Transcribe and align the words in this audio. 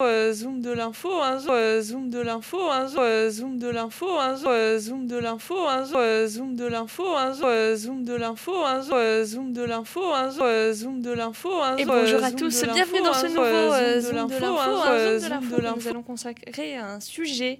zoom 0.00 0.60
de 0.60 0.70
l'info, 0.70 1.10
un 1.20 1.40
zoom 1.80 2.08
de 2.08 2.20
l'info, 2.20 2.70
un 2.70 2.86
zoom 2.86 3.58
de 3.58 3.68
l'info, 3.68 4.06
un 4.20 4.36
zoom 4.78 5.08
de 5.08 5.18
l'info, 5.18 5.66
un 5.66 5.84
zoom 6.28 6.54
de 6.54 6.66
l'info, 6.68 7.16
un 7.16 7.34
zoom 7.74 8.04
de 8.04 8.14
l'info, 8.14 8.64
un 8.64 9.24
zoom 9.24 9.52
de 9.52 9.64
l'info, 9.64 10.14
un 10.14 10.72
zoom 10.72 11.00
de 11.02 11.10
l'info. 11.10 11.50
Et 11.78 11.84
bonjour 11.84 12.22
à 12.22 12.30
tous, 12.30 12.62
bienvenue 12.72 13.00
dans 13.02 13.12
ce 13.12 13.26
nouveau 13.26 14.00
zoom 14.00 14.28
de 14.28 14.36
l'info, 14.38 14.44
un 14.46 15.18
zoom 15.18 15.48
de 15.48 15.62
l'info. 15.62 15.80
Nous 15.80 15.88
allons 15.88 16.04
consacrer 16.04 16.76
un 16.76 17.00
sujet 17.00 17.58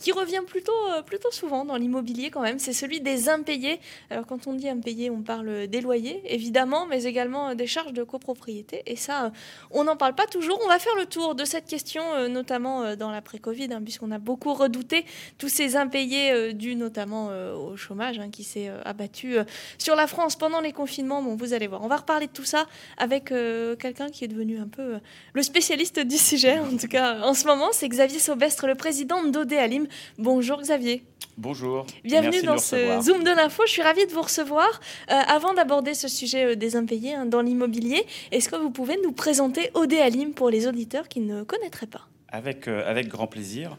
qui 0.00 0.10
revient 0.10 0.42
plutôt 0.44 0.72
plutôt 1.06 1.30
souvent 1.30 1.64
dans 1.64 1.76
l'immobilier 1.76 2.30
quand 2.30 2.42
même, 2.42 2.58
c'est 2.58 2.72
celui 2.72 3.00
des 3.00 3.28
impayés. 3.28 3.78
Alors 4.10 4.26
quand 4.26 4.48
on 4.48 4.54
dit 4.54 4.68
impayés, 4.68 5.10
on 5.10 5.22
parle 5.22 5.68
des 5.68 5.80
loyers 5.80 6.22
évidemment, 6.24 6.86
mais 6.86 7.04
également 7.04 7.54
des 7.54 7.68
charges 7.68 7.92
de 7.92 8.02
copropriété. 8.02 8.82
Et 8.86 8.96
ça, 8.96 9.30
on 9.70 9.84
n'en 9.84 9.96
parle 9.96 10.16
pas 10.16 10.26
toujours. 10.26 10.58
On 10.64 10.68
va 10.68 10.80
faire 10.80 10.96
le 10.96 11.06
tour 11.06 11.36
de 11.36 11.44
cette 11.44 11.67
question, 11.68 12.02
euh, 12.14 12.26
notamment 12.26 12.82
euh, 12.82 12.96
dans 12.96 13.12
l'après-Covid, 13.12 13.68
hein, 13.72 13.80
puisqu'on 13.80 14.10
a 14.10 14.18
beaucoup 14.18 14.54
redouté 14.54 15.04
tous 15.38 15.48
ces 15.48 15.76
impayés 15.76 16.32
euh, 16.32 16.52
dus 16.52 16.74
notamment 16.74 17.28
au 17.28 17.76
chômage 17.76 18.18
hein, 18.18 18.30
qui 18.30 18.42
s'est 18.42 18.70
abattu 18.84 19.36
sur 19.76 19.94
la 19.94 20.06
France 20.06 20.34
pendant 20.34 20.60
les 20.60 20.72
confinements. 20.72 21.22
Bon, 21.22 21.36
vous 21.36 21.52
allez 21.52 21.66
voir. 21.66 21.82
On 21.82 21.88
va 21.88 21.96
reparler 21.96 22.26
de 22.26 22.32
tout 22.32 22.44
ça 22.44 22.66
avec 22.96 23.26
quelqu'un 23.26 24.08
qui 24.08 24.24
est 24.24 24.28
devenu 24.28 24.58
un 24.58 24.66
peu 24.66 24.94
le 25.34 25.42
spécialiste 25.42 26.00
du 26.00 26.16
sujet, 26.16 26.58
en 26.58 26.76
tout 26.76 26.88
cas 26.88 27.20
en 27.20 27.34
ce 27.34 27.46
moment. 27.46 27.68
C'est 27.72 27.88
Xavier 27.88 28.18
Saubestre, 28.18 28.66
le 28.66 28.74
président 28.74 29.22
d'Odé 29.24 29.58
Alim. 29.58 29.86
Bonjour 30.16 30.60
Xavier. 30.60 31.04
Bonjour. 31.36 31.86
Bienvenue 32.02 32.42
dans 32.42 32.58
ce 32.58 33.00
Zoom 33.00 33.22
de 33.22 33.30
l'info. 33.30 33.62
Je 33.66 33.72
suis 33.72 33.82
ravie 33.82 34.06
de 34.06 34.12
vous 34.12 34.22
recevoir. 34.22 34.80
avant 35.08 35.54
d'aborder 35.54 35.94
ce 35.94 36.08
sujet 36.08 36.56
des 36.56 36.76
impayés 36.76 37.14
hein, 37.14 37.26
dans 37.26 37.42
l'immobilier, 37.42 38.04
est-ce 38.32 38.48
que 38.48 38.56
vous 38.56 38.70
pouvez 38.70 38.98
nous 39.04 39.12
présenter 39.12 39.70
Odé 39.74 39.98
Alim 39.98 40.32
pour 40.32 40.50
les 40.50 40.66
auditeurs 40.66 41.08
qui 41.08 41.20
ne 41.20 41.44
connaîtraient 41.58 41.86
pas 41.86 42.08
avec, 42.30 42.68
euh, 42.68 42.88
avec 42.88 43.08
grand 43.08 43.26
plaisir. 43.26 43.76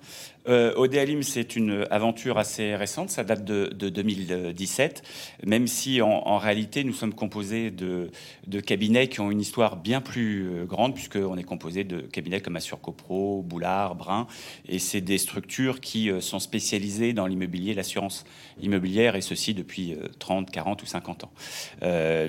Euh, 0.49 0.73
Odéalim, 0.75 1.21
c'est 1.21 1.55
une 1.55 1.85
aventure 1.91 2.37
assez 2.39 2.75
récente, 2.75 3.11
ça 3.11 3.23
date 3.23 3.43
de, 3.43 3.67
2017, 3.89 5.03
même 5.45 5.67
si 5.67 6.01
en, 6.01 6.37
réalité 6.37 6.83
nous 6.83 6.93
sommes 6.93 7.13
composés 7.13 7.71
de, 7.71 8.09
cabinets 8.65 9.07
qui 9.07 9.19
ont 9.19 9.31
une 9.31 9.41
histoire 9.41 9.75
bien 9.75 10.01
plus 10.01 10.49
euh, 10.49 10.65
grande, 10.65 10.95
puisqu'on 10.95 11.37
est 11.37 11.43
composé 11.43 11.83
de 11.83 12.01
cabinets 12.01 12.41
comme 12.41 12.55
Assure 12.55 12.81
Copro, 12.81 13.43
Boulard, 13.43 13.95
Brun, 13.95 14.27
et 14.67 14.79
c'est 14.79 15.01
des 15.01 15.17
structures 15.17 15.81
qui 15.81 16.09
euh, 16.09 16.19
sont 16.19 16.39
spécialisées 16.39 17.13
dans 17.13 17.27
l'immobilier, 17.27 17.73
l'assurance 17.75 18.25
immobilière, 18.61 19.15
et 19.15 19.21
ceci 19.21 19.53
depuis 19.53 19.95
30, 20.17 20.49
40 20.49 20.81
ou 20.81 20.85
50 20.85 21.25
ans. 21.25 21.31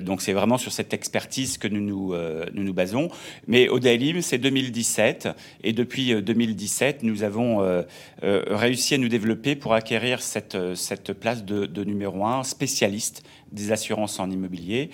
donc 0.01 0.21
c'est 0.21 0.33
vraiment 0.33 0.57
sur 0.57 0.71
cette 0.71 0.93
expertise 0.93 1.57
que 1.57 1.67
nous 1.67 1.81
nous, 1.81 2.15
nous, 2.53 2.63
nous 2.63 2.73
basons. 2.73 3.09
Mais 3.47 3.67
Odéalim, 3.67 4.21
c'est 4.21 4.37
2017, 4.37 5.27
et 5.63 5.73
depuis 5.73 6.10
2017, 6.19 7.03
nous 7.03 7.23
avons 7.23 7.61
euh, 7.61 7.83
réussi 8.21 8.95
à 8.95 8.97
nous 8.97 9.07
développer 9.07 9.55
pour 9.55 9.73
acquérir 9.73 10.21
cette, 10.21 10.55
euh, 10.55 10.75
place 11.19 11.45
de 11.45 11.83
numéro 11.83 12.25
un 12.25 12.43
spécialiste 12.43 13.23
des 13.51 13.71
assurances 13.71 14.19
en 14.19 14.29
immobilier. 14.29 14.89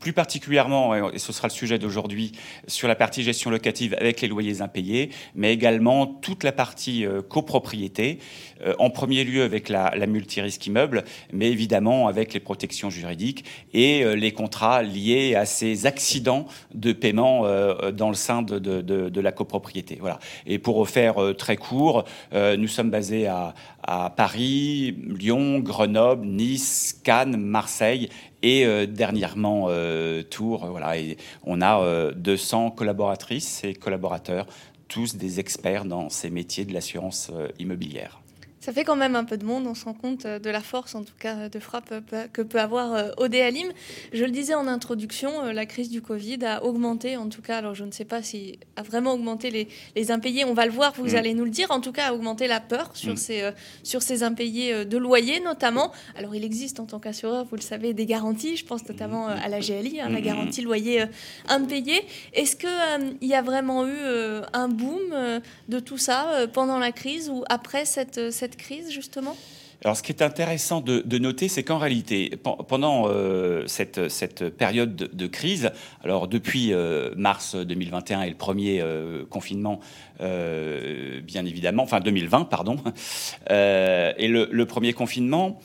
Plus 0.00 0.12
particulièrement, 0.12 1.10
et 1.10 1.18
ce 1.18 1.32
sera 1.32 1.48
le 1.48 1.52
sujet 1.52 1.78
d'aujourd'hui, 1.78 2.32
sur 2.66 2.86
la 2.86 2.94
partie 2.94 3.22
gestion 3.22 3.50
locative 3.50 3.96
avec 3.98 4.20
les 4.20 4.28
loyers 4.28 4.60
impayés, 4.60 5.10
mais 5.34 5.52
également 5.52 6.06
toute 6.06 6.44
la 6.44 6.52
partie 6.52 7.04
euh, 7.04 7.20
copropriété, 7.22 8.18
euh, 8.64 8.74
en 8.78 8.90
premier 8.90 9.24
lieu 9.24 9.42
avec 9.42 9.68
la, 9.68 9.92
la 9.96 10.06
multirisque 10.06 10.66
immeuble, 10.66 11.04
mais 11.32 11.50
évidemment 11.50 12.06
avec 12.06 12.32
les 12.32 12.40
protections 12.40 12.90
juridiques 12.90 13.44
et 13.72 14.04
euh, 14.04 14.14
les 14.14 14.32
contrats 14.32 14.82
liés 14.82 15.34
à 15.34 15.46
ces 15.46 15.86
accidents 15.86 16.46
de 16.74 16.92
paiement 16.92 17.42
dans 17.92 18.08
le 18.08 18.14
sein 18.14 18.42
de, 18.42 19.20
la 19.20 19.32
copropriété. 19.32 19.98
Voilà. 20.00 20.18
Et 20.46 20.58
pour 20.58 20.88
faire 20.88 21.16
très 21.36 21.56
court, 21.56 22.04
nous 22.32 22.68
sommes 22.68 22.90
basés 22.90 23.26
à 23.26 24.10
Paris, 24.16 24.96
Lyon, 25.06 25.60
Grenoble, 25.60 26.26
Nice, 26.26 27.00
Cannes, 27.02 27.36
Marseille 27.36 28.08
et 28.42 28.64
euh, 28.64 28.86
dernièrement 28.86 29.66
euh, 29.68 30.22
Tours. 30.22 30.66
Voilà, 30.66 30.94
on 31.44 31.60
a 31.60 32.12
200 32.12 32.66
euh, 32.66 32.70
collaboratrices 32.70 33.64
et 33.64 33.74
collaborateurs, 33.74 34.46
tous 34.88 35.16
des 35.16 35.40
experts 35.40 35.84
dans 35.84 36.08
ces 36.08 36.30
métiers 36.30 36.64
de 36.64 36.72
l'assurance 36.72 37.30
immobilière. 37.58 38.20
Ça 38.68 38.74
fait 38.74 38.84
quand 38.84 38.96
même 38.96 39.16
un 39.16 39.24
peu 39.24 39.38
de 39.38 39.46
monde, 39.46 39.66
on 39.66 39.74
se 39.74 39.86
rend 39.86 39.94
compte 39.94 40.26
euh, 40.26 40.38
de 40.38 40.50
la 40.50 40.60
force, 40.60 40.94
en 40.94 41.02
tout 41.02 41.14
cas 41.18 41.48
de 41.48 41.58
frappe 41.58 41.90
euh, 41.90 42.26
que 42.30 42.42
peut 42.42 42.60
avoir 42.60 42.92
euh, 42.92 43.08
Odé 43.16 43.40
Alim. 43.40 43.68
Je 44.12 44.26
le 44.26 44.30
disais 44.30 44.52
en 44.52 44.66
introduction, 44.66 45.42
la 45.44 45.64
crise 45.64 45.88
du 45.88 46.02
Covid 46.02 46.44
a 46.44 46.62
augmenté, 46.62 47.16
en 47.16 47.30
tout 47.30 47.40
cas, 47.40 47.56
alors 47.56 47.74
je 47.74 47.84
ne 47.84 47.92
sais 47.92 48.04
pas 48.04 48.22
si 48.22 48.58
a 48.76 48.82
vraiment 48.82 49.14
augmenté 49.14 49.50
les, 49.50 49.68
les 49.96 50.10
impayés, 50.10 50.44
on 50.44 50.52
va 50.52 50.66
le 50.66 50.72
voir, 50.72 50.92
vous 50.98 51.14
mm. 51.14 51.16
allez 51.16 51.32
nous 51.32 51.46
le 51.46 51.50
dire, 51.50 51.70
en 51.70 51.80
tout 51.80 51.92
cas 51.92 52.08
a 52.08 52.12
augmenté 52.12 52.46
la 52.46 52.60
peur 52.60 52.90
sur, 52.92 53.14
mm. 53.14 53.16
ces, 53.16 53.50
sur 53.84 54.02
ces 54.02 54.22
impayés 54.22 54.84
de 54.84 54.98
loyer 54.98 55.40
notamment. 55.40 55.90
Alors 56.14 56.34
il 56.34 56.44
existe 56.44 56.78
en 56.78 56.84
tant 56.84 56.98
qu'assureur, 56.98 57.46
vous 57.46 57.56
le 57.56 57.62
savez, 57.62 57.94
des 57.94 58.04
garanties, 58.04 58.58
je 58.58 58.66
pense 58.66 58.86
notamment 58.86 59.28
à 59.28 59.48
la 59.48 59.60
GLI, 59.60 60.02
hein, 60.02 60.10
la 60.10 60.20
mm. 60.20 60.22
garantie 60.22 60.60
loyer 60.60 61.04
impayé. 61.48 62.04
Est-ce 62.34 62.54
qu'il 62.54 63.26
y 63.26 63.32
a 63.32 63.40
vraiment 63.40 63.86
eu 63.86 63.96
un 64.52 64.68
boom 64.68 65.40
de 65.70 65.80
tout 65.80 65.96
ça 65.96 66.46
pendant 66.52 66.78
la 66.78 66.92
crise 66.92 67.30
ou 67.30 67.44
après 67.48 67.86
cette, 67.86 68.30
cette 68.30 68.57
crise, 68.58 68.90
justement? 68.90 69.34
Alors, 69.84 69.96
ce 69.96 70.02
qui 70.02 70.10
est 70.10 70.22
intéressant 70.22 70.80
de, 70.80 71.18
noter, 71.18 71.46
c'est 71.46 71.62
qu'en 71.62 71.78
réalité, 71.78 72.32
pendant 72.66 73.04
euh, 73.06 73.64
cette, 73.68 74.48
période 74.56 74.96
de, 74.96 75.26
crise, 75.28 75.70
alors 76.02 76.26
depuis 76.26 76.72
euh, 76.72 77.14
mars 77.16 77.54
2021 77.54 78.22
et 78.22 78.30
le 78.30 78.34
premier 78.34 78.80
euh, 78.80 79.24
confinement, 79.26 79.78
bien 80.18 81.46
évidemment, 81.46 81.84
enfin 81.84 82.00
2020, 82.00 82.46
pardon, 82.46 82.76
et 83.48 84.28
le, 84.28 84.64
premier 84.64 84.92
confinement, 84.92 85.60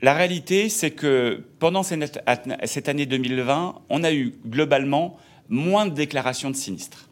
la 0.00 0.14
réalité, 0.14 0.70
c'est 0.70 0.92
que 0.92 1.44
pendant 1.58 1.82
cette 1.82 2.88
année 2.88 3.04
2020, 3.04 3.82
on 3.90 4.02
a 4.02 4.12
eu 4.12 4.32
globalement 4.46 5.18
moins 5.50 5.84
de 5.84 5.92
déclarations 5.92 6.50
de 6.50 6.56
sinistres. 6.56 7.09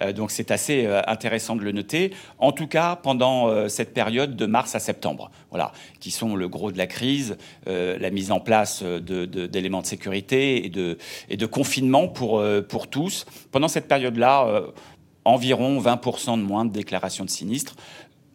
Euh, 0.00 0.12
donc 0.12 0.30
c'est 0.30 0.50
assez 0.50 0.86
euh, 0.86 1.02
intéressant 1.06 1.56
de 1.56 1.62
le 1.62 1.72
noter. 1.72 2.12
En 2.38 2.52
tout 2.52 2.66
cas, 2.66 2.96
pendant 2.96 3.48
euh, 3.48 3.68
cette 3.68 3.94
période 3.94 4.36
de 4.36 4.46
mars 4.46 4.74
à 4.74 4.78
septembre, 4.78 5.30
voilà, 5.50 5.72
qui 6.00 6.10
sont 6.10 6.36
le 6.36 6.48
gros 6.48 6.72
de 6.72 6.78
la 6.78 6.86
crise, 6.86 7.36
la 7.66 8.10
mise 8.10 8.30
en 8.30 8.40
place 8.40 8.82
d'éléments 8.82 9.82
de, 9.82 9.86
sécurité 9.86 10.64
et 10.64 10.68
de, 10.68 10.98
et 11.28 11.36
de 11.36 11.46
confinement 11.46 12.08
pour, 12.08 12.42
pour 12.68 12.88
tous. 12.88 13.26
Pendant 13.50 13.68
cette 13.68 13.88
période-là, 13.88 14.62
environ 15.24 15.80
20% 15.80 16.38
de 16.38 16.42
moins 16.42 16.64
de 16.64 16.72
déclarations 16.72 17.24
de 17.24 17.30
sinistres 17.30 17.76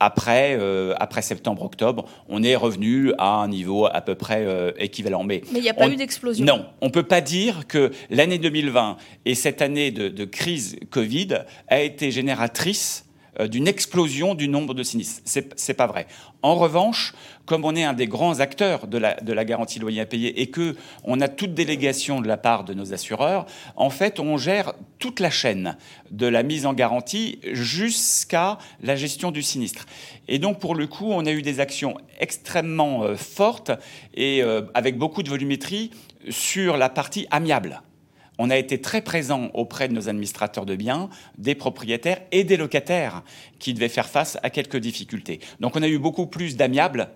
après, 0.03 0.57
euh, 0.59 0.93
après 0.99 1.21
septembre-octobre, 1.21 2.05
on 2.27 2.43
est 2.43 2.57
revenu 2.57 3.13
à 3.17 3.35
un 3.35 3.47
niveau 3.47 3.85
à 3.85 4.01
peu 4.01 4.15
près 4.15 4.43
euh, 4.45 4.71
équivalent. 4.77 5.23
Mais 5.23 5.41
il 5.55 5.61
n'y 5.61 5.69
a 5.69 5.73
pas 5.73 5.87
eu 5.87 5.95
d'explosion. 5.95 6.45
Non, 6.45 6.65
on 6.81 6.87
ne 6.87 6.91
peut 6.91 7.03
pas 7.03 7.21
dire 7.21 7.67
que 7.67 7.91
l'année 8.09 8.37
2020 8.37 8.97
et 9.25 9.33
cette 9.33 9.61
année 9.61 9.91
de, 9.91 10.09
de 10.09 10.25
crise 10.25 10.75
Covid 10.89 11.29
a 11.69 11.79
été 11.79 12.11
génératrice 12.11 13.05
d'une 13.39 13.67
explosion 13.67 14.35
du 14.35 14.47
nombre 14.47 14.73
de 14.73 14.83
sinistres. 14.83 15.21
C'est 15.25 15.73
pas 15.73 15.87
vrai. 15.87 16.07
En 16.41 16.55
revanche, 16.55 17.13
comme 17.45 17.65
on 17.65 17.75
est 17.75 17.83
un 17.83 17.93
des 17.93 18.07
grands 18.07 18.39
acteurs 18.39 18.87
de 18.87 18.97
la, 18.97 19.15
de 19.15 19.33
la 19.33 19.45
garantie 19.45 19.79
loyer 19.79 20.01
à 20.01 20.05
payer 20.05 20.41
et 20.41 20.47
que 20.47 20.75
on 21.03 21.21
a 21.21 21.27
toute 21.27 21.53
délégation 21.53 22.21
de 22.21 22.27
la 22.27 22.37
part 22.37 22.63
de 22.63 22.73
nos 22.73 22.93
assureurs, 22.93 23.45
en 23.75 23.89
fait, 23.89 24.19
on 24.19 24.37
gère 24.37 24.73
toute 24.99 25.19
la 25.19 25.29
chaîne 25.29 25.77
de 26.11 26.27
la 26.27 26.43
mise 26.43 26.65
en 26.65 26.73
garantie 26.73 27.39
jusqu'à 27.51 28.57
la 28.81 28.95
gestion 28.95 29.31
du 29.31 29.41
sinistre. 29.41 29.85
Et 30.27 30.39
donc, 30.39 30.59
pour 30.59 30.75
le 30.75 30.87
coup, 30.87 31.11
on 31.11 31.25
a 31.25 31.31
eu 31.31 31.41
des 31.41 31.59
actions 31.59 31.97
extrêmement 32.19 33.03
euh, 33.03 33.15
fortes 33.15 33.71
et 34.13 34.41
euh, 34.43 34.61
avec 34.73 34.97
beaucoup 34.97 35.23
de 35.23 35.29
volumétrie 35.29 35.91
sur 36.29 36.77
la 36.77 36.89
partie 36.89 37.27
amiable 37.31 37.81
on 38.43 38.49
a 38.49 38.57
été 38.57 38.81
très 38.81 39.01
présent 39.01 39.49
auprès 39.53 39.87
de 39.87 39.93
nos 39.93 40.09
administrateurs 40.09 40.65
de 40.65 40.75
biens, 40.75 41.09
des 41.37 41.55
propriétaires 41.55 42.19
et 42.33 42.43
des 42.43 42.57
locataires 42.57 43.23
qui 43.57 43.73
devaient 43.73 43.87
faire 43.87 44.09
face 44.09 44.37
à 44.43 44.49
quelques 44.49 44.75
difficultés. 44.75 45.39
Donc 45.61 45.77
on 45.77 45.81
a 45.81 45.87
eu 45.87 45.97
beaucoup 45.97 46.27
plus 46.27 46.57
d'amiables 46.57 47.07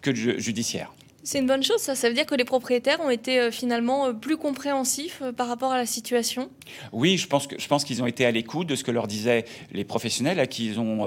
que 0.00 0.10
de 0.12 0.38
judiciaires. 0.38 0.92
C'est 1.24 1.40
une 1.40 1.48
bonne 1.48 1.64
chose, 1.64 1.80
ça. 1.80 1.96
Ça 1.96 2.08
veut 2.08 2.14
dire 2.14 2.24
que 2.24 2.36
les 2.36 2.44
propriétaires 2.44 3.00
ont 3.00 3.10
été 3.10 3.40
euh, 3.40 3.50
finalement 3.50 4.06
euh, 4.06 4.12
plus 4.12 4.36
compréhensifs 4.36 5.22
euh, 5.22 5.32
par 5.32 5.48
rapport 5.48 5.72
à 5.72 5.76
la 5.76 5.86
situation? 5.86 6.50
Oui, 6.92 7.18
je 7.18 7.26
pense, 7.26 7.48
que, 7.48 7.58
je 7.58 7.66
pense 7.66 7.82
qu'ils 7.82 8.00
ont 8.00 8.06
été 8.06 8.24
à 8.24 8.30
l'écoute 8.30 8.68
de 8.68 8.76
ce 8.76 8.84
que 8.84 8.92
leur 8.92 9.08
disaient 9.08 9.44
les 9.72 9.82
professionnels 9.82 10.38
à 10.38 10.46
qui 10.46 10.66
ils 10.66 10.78
ont 10.78 11.04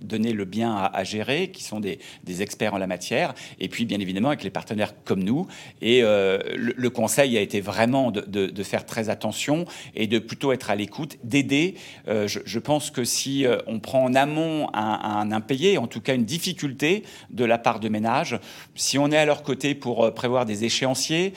donner 0.00 0.32
le 0.32 0.44
bien 0.44 0.74
à, 0.74 1.04
gérer, 1.04 1.50
qui 1.50 1.62
sont 1.62 1.80
des, 1.80 1.98
experts 2.40 2.74
en 2.74 2.78
la 2.78 2.86
matière, 2.86 3.34
et 3.60 3.68
puis 3.68 3.84
bien 3.84 4.00
évidemment 4.00 4.28
avec 4.28 4.42
les 4.42 4.50
partenaires 4.50 4.94
comme 5.04 5.22
nous. 5.22 5.46
Et 5.80 6.02
le, 6.02 6.88
conseil 6.88 7.36
a 7.36 7.40
été 7.40 7.60
vraiment 7.60 8.10
de, 8.10 8.62
faire 8.62 8.86
très 8.86 9.08
attention 9.08 9.66
et 9.94 10.06
de 10.06 10.18
plutôt 10.18 10.52
être 10.52 10.70
à 10.70 10.74
l'écoute, 10.74 11.16
d'aider. 11.22 11.74
Je, 12.06 12.58
pense 12.58 12.90
que 12.90 13.04
si 13.04 13.46
on 13.66 13.78
prend 13.78 14.04
en 14.04 14.14
amont 14.14 14.68
un, 14.74 15.30
impayé, 15.32 15.78
en 15.78 15.86
tout 15.86 16.00
cas 16.00 16.14
une 16.14 16.24
difficulté 16.24 17.04
de 17.30 17.44
la 17.44 17.58
part 17.58 17.80
de 17.80 17.88
ménages, 17.88 18.38
si 18.74 18.98
on 18.98 19.10
est 19.10 19.18
à 19.18 19.26
leur 19.26 19.42
côté 19.42 19.74
pour 19.74 20.12
prévoir 20.14 20.44
des 20.44 20.64
échéanciers, 20.64 21.34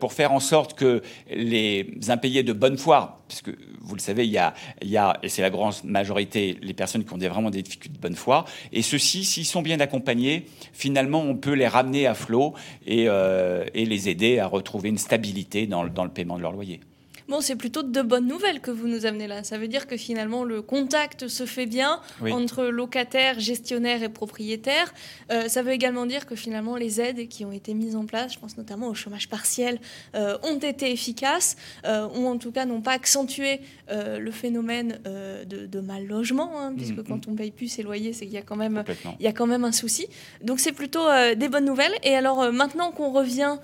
pour 0.00 0.12
faire 0.12 0.32
en 0.32 0.40
sorte 0.40 0.74
que 0.74 1.02
les 1.30 1.86
impayés 2.08 2.42
de 2.42 2.52
bonne 2.52 2.78
foi, 2.78 3.20
puisque 3.28 3.50
vous 3.80 3.94
le 3.94 4.00
savez, 4.00 4.26
il 4.26 4.32
y 4.32 4.38
a, 4.38 4.54
il 4.82 4.88
y 4.88 4.96
a 4.96 5.18
et 5.22 5.28
c'est 5.28 5.42
la 5.42 5.50
grande 5.50 5.74
majorité, 5.84 6.58
les 6.62 6.74
personnes 6.74 7.04
qui 7.04 7.12
ont 7.12 7.18
des, 7.18 7.28
vraiment 7.28 7.50
des 7.50 7.55
difficultés 7.62 7.96
de 7.96 8.02
bonne 8.02 8.16
foi, 8.16 8.44
et 8.72 8.82
ceux-ci, 8.82 9.24
s'ils 9.24 9.46
sont 9.46 9.62
bien 9.62 9.80
accompagnés, 9.80 10.46
finalement, 10.72 11.22
on 11.22 11.36
peut 11.36 11.54
les 11.54 11.68
ramener 11.68 12.06
à 12.06 12.14
flot 12.14 12.54
et, 12.86 13.04
euh, 13.08 13.64
les 13.74 14.08
aider 14.08 14.38
à 14.38 14.46
retrouver 14.46 14.88
une 14.88 14.98
stabilité 14.98 15.66
dans 15.66 15.82
le 15.82 16.10
paiement 16.10 16.36
de 16.36 16.42
leur 16.42 16.52
loyer. 16.52 16.80
Bon, 17.28 17.40
c'est 17.40 17.56
plutôt 17.56 17.82
de 17.82 18.02
bonnes 18.02 18.28
nouvelles 18.28 18.60
que 18.60 18.70
vous 18.70 18.86
nous 18.86 19.04
amenez 19.04 19.26
là. 19.26 19.42
Ça 19.42 19.58
veut 19.58 19.66
dire 19.66 19.88
que 19.88 19.96
finalement, 19.96 20.44
le 20.44 20.62
contact 20.62 21.26
se 21.26 21.44
fait 21.44 21.66
bien 21.66 22.00
entre 22.22 22.66
locataires, 22.66 23.40
gestionnaires 23.40 24.02
et 24.02 24.08
propriétaires. 24.08 24.94
Euh, 25.32 25.48
ça 25.48 25.62
veut 25.62 25.72
également 25.72 26.06
dire 26.06 26.26
que 26.26 26.36
finalement, 26.36 26.76
les 26.76 27.00
aides 27.00 27.28
qui 27.28 27.44
ont 27.44 27.50
été 27.50 27.74
mises 27.74 27.96
en 27.96 28.06
place, 28.06 28.34
je 28.34 28.38
pense 28.38 28.56
notamment 28.56 28.88
au 28.88 28.94
chômage 28.94 29.28
partiel, 29.28 29.80
euh, 30.14 30.38
ont 30.44 30.58
été 30.58 30.92
efficaces, 30.92 31.56
euh, 31.84 32.06
ou 32.14 32.26
en 32.26 32.38
tout 32.38 32.52
cas 32.52 32.64
n'ont 32.64 32.80
pas 32.80 32.92
accentué 32.92 33.60
le 33.88 34.30
phénomène 34.30 34.98
de, 35.04 35.80
mal 35.80 36.06
logement, 36.06 36.60
hein, 36.60 36.72
puisque 36.76 36.98
mm, 36.98 37.04
quand 37.04 37.26
mm. 37.26 37.30
on 37.30 37.34
paye 37.34 37.50
plus 37.50 37.68
ses 37.68 37.82
loyers, 37.82 38.12
c'est 38.12 38.24
qu'il 38.24 38.34
y 38.34 38.38
a 38.38 38.42
quand 38.42 38.56
même, 38.56 38.82
il 39.20 39.24
y 39.24 39.28
a 39.28 39.32
quand 39.32 39.46
même 39.46 39.64
un 39.64 39.72
souci. 39.72 40.06
Donc 40.42 40.60
c'est 40.60 40.72
plutôt 40.72 41.04
des 41.36 41.48
bonnes 41.48 41.64
nouvelles. 41.64 41.94
Et 42.02 42.14
alors 42.14 42.52
maintenant 42.52 42.90
qu'on 42.90 43.10
revient 43.12 43.56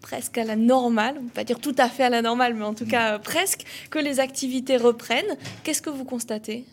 presque 0.00 0.38
à 0.38 0.44
la 0.44 0.56
normale, 0.56 1.16
pas 1.34 1.44
dire 1.44 1.58
tout 1.58 1.74
à 1.78 1.88
fait 1.88 2.04
à 2.04 2.10
la 2.10 2.22
normale, 2.22 2.54
mais 2.54 2.64
en 2.64 2.74
tout 2.74 2.86
cas 2.86 3.14
euh, 3.14 3.18
presque, 3.18 3.64
que 3.90 3.98
les 3.98 4.20
activités 4.20 4.76
reprennent. 4.76 5.36
Qu'est-ce 5.64 5.82
que 5.82 5.90
vous 5.90 6.04
constatez? 6.04 6.64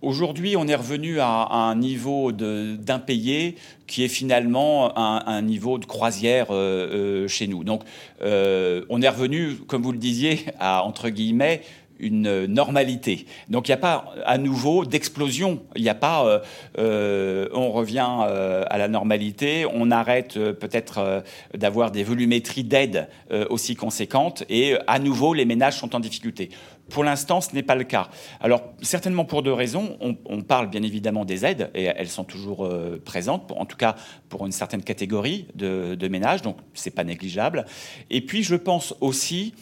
Aujourd'hui, 0.00 0.56
on 0.56 0.68
est 0.68 0.76
revenu 0.76 1.18
à, 1.18 1.48
un 1.50 1.74
niveau 1.74 2.30
d'impayé 2.30 3.56
qui 3.88 4.04
est 4.04 4.08
finalement 4.08 4.96
un, 4.96 5.42
niveau 5.42 5.78
de 5.78 5.86
croisière 5.86 6.52
euh, 6.52 7.24
euh, 7.24 7.28
chez 7.28 7.48
nous. 7.48 7.64
Donc, 7.64 7.82
on 8.20 9.02
est 9.02 9.08
revenu, 9.08 9.56
comme 9.66 9.82
vous 9.82 9.90
le 9.90 9.98
disiez, 9.98 10.44
entre 10.60 11.08
guillemets 11.08 11.62
une 11.98 12.46
normalité. 12.46 13.26
Donc 13.48 13.68
il 13.68 13.70
n'y 13.70 13.74
a 13.74 13.78
pas 13.78 14.12
à 14.24 14.38
nouveau 14.38 14.84
d'explosion. 14.84 15.62
Il 15.76 15.82
n'y 15.82 15.88
a 15.88 15.94
pas 15.94 16.26
euh, 16.26 16.38
euh, 16.78 17.48
on 17.52 17.70
revient 17.70 18.08
euh, 18.20 18.64
à 18.68 18.78
la 18.78 18.88
normalité, 18.88 19.66
on 19.72 19.90
arrête 19.90 20.34
peut-être 20.34 21.22
d'avoir 21.54 21.90
des 21.90 22.02
volumétries 22.02 22.64
d'aide 22.64 23.08
aussi 23.50 23.74
conséquentes 23.74 24.44
et 24.48 24.76
à 24.86 24.98
nouveau 24.98 25.34
les 25.34 25.44
ménages 25.44 25.76
sont 25.76 25.94
en 25.94 26.00
difficulté. 26.00 26.50
Pour 26.90 27.04
l'instant, 27.04 27.42
ce 27.42 27.54
n'est 27.54 27.62
pas 27.62 27.74
le 27.74 27.84
cas. 27.84 28.08
Alors, 28.40 28.62
certainement 28.80 29.26
pour 29.26 29.42
deux 29.42 29.52
raisons. 29.52 29.98
On, 30.00 30.40
parle 30.40 30.70
bien 30.70 30.82
évidemment 30.82 31.26
des 31.26 31.44
aides, 31.44 31.70
et 31.74 31.84
elles 31.84 32.08
sont 32.08 32.24
toujours 32.24 32.66
présentes, 33.04 33.52
en 33.54 33.66
tout 33.66 33.76
cas 33.76 33.94
pour 34.30 34.46
une 34.46 34.52
certaine 34.52 34.82
catégorie 34.82 35.48
de, 35.54 35.94
de 35.94 36.08
ménages, 36.08 36.40
donc 36.40 36.56
ce 36.72 36.88
n'est 36.88 36.94
pas 36.94 37.04
négligeable. 37.04 37.66
Et 38.08 38.22
puis, 38.22 38.42
je 38.42 38.54
pense 38.54 38.94
aussi 39.02 39.52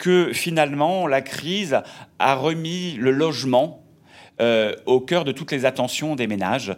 que 0.00 0.32
finalement 0.32 1.06
la 1.06 1.20
crise 1.20 1.78
a 2.18 2.34
remis 2.34 2.92
le 2.94 3.12
logement 3.12 3.84
euh, 4.40 4.74
au 4.86 5.00
cœur 5.00 5.24
de 5.26 5.32
toutes 5.32 5.52
les 5.52 5.66
attentions 5.66 6.16
des 6.16 6.26
ménages. 6.26 6.74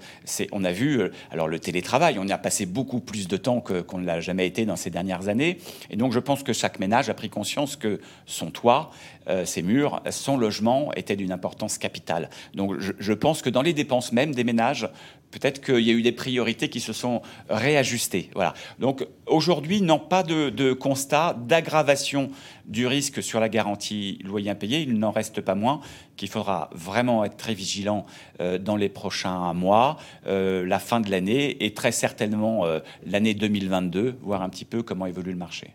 On 0.51 0.65
a 0.65 0.73
vu, 0.73 1.01
euh, 1.01 1.13
alors 1.31 1.47
le 1.47 1.61
télétravail, 1.61 2.19
on 2.19 2.27
y 2.27 2.33
a 2.33 2.39
passé 2.39 2.67
beaucoup 2.67 2.99
plus 2.99 3.29
de 3.29 3.37
temps 3.37 3.61
qu'on 3.61 3.99
ne 3.99 4.05
l'a 4.05 4.21
jamais 4.21 4.49
été 4.49 4.67
dans 4.67 4.75
ces 4.75 4.91
dernières 4.91 5.29
années. 5.29 5.59
Et 5.89 5.97
donc 5.97 6.13
je 6.13 6.19
pense 6.19 6.43
que 6.43 6.53
chaque 6.53 6.81
ménage 6.81 7.09
a 7.09 7.15
pris 7.15 7.31
conscience 7.31 7.77
que 7.77 8.01
son 8.27 8.51
toit, 8.51 8.91
euh, 9.29 9.45
ses 9.45 9.63
murs, 9.63 10.03
son 10.11 10.37
logement 10.37 10.93
étaient 10.95 11.17
d'une 11.17 11.33
importance 11.33 11.79
capitale. 11.79 12.31
Donc 12.55 12.79
je, 12.79 12.93
je, 12.99 13.13
pense 13.13 13.43
que 13.43 13.51
dans 13.51 13.63
les 13.63 13.73
dépenses 13.73 14.13
même 14.13 14.35
des 14.35 14.45
ménages, 14.45 14.89
peut-être 15.33 15.61
qu'il 15.61 15.81
y 15.81 15.91
a 15.91 15.95
eu 15.95 16.03
des 16.03 16.13
priorités 16.13 16.69
qui 16.69 16.79
se 16.79 16.93
sont 16.93 17.23
réajustées. 17.49 18.31
Voilà. 18.35 18.55
Donc 18.79 19.05
aujourd'hui, 19.27 19.81
non 19.81 19.99
pas 19.99 20.23
de, 20.23 20.73
constat 20.75 21.37
d'aggravation 21.37 22.31
du 22.67 22.87
risque 22.87 23.23
sur 23.23 23.41
la 23.41 23.49
garantie 23.49 24.21
loyer 24.25 24.51
impayé. 24.51 24.81
Il 24.81 24.99
n'en 24.99 25.11
reste 25.11 25.41
pas 25.41 25.57
moins 25.57 25.81
qu'il 26.17 26.29
faudra 26.29 26.71
vraiment 26.73 27.25
être 27.25 27.37
très 27.37 27.55
vigilant 27.55 28.07
euh, 28.41 28.59
dans 28.59 28.77
les 28.77 28.89
prochains 28.89 29.53
mois, 29.55 29.97
euh, 30.27 30.65
la 30.65 30.79
fin 30.79 31.01
de 31.01 31.11
l'année 31.11 31.65
et 31.65 31.75
très 31.75 31.93
certainement 31.93 32.65
euh, 32.67 32.79
l'année 33.05 33.35
2022, 33.35 34.19
voir 34.23 34.43
un 34.43 34.49
petit 34.49 34.67
peu 34.67 34.83
comment 34.83 35.07
évolue 35.07 35.33
le 35.33 35.39
marché. 35.39 35.73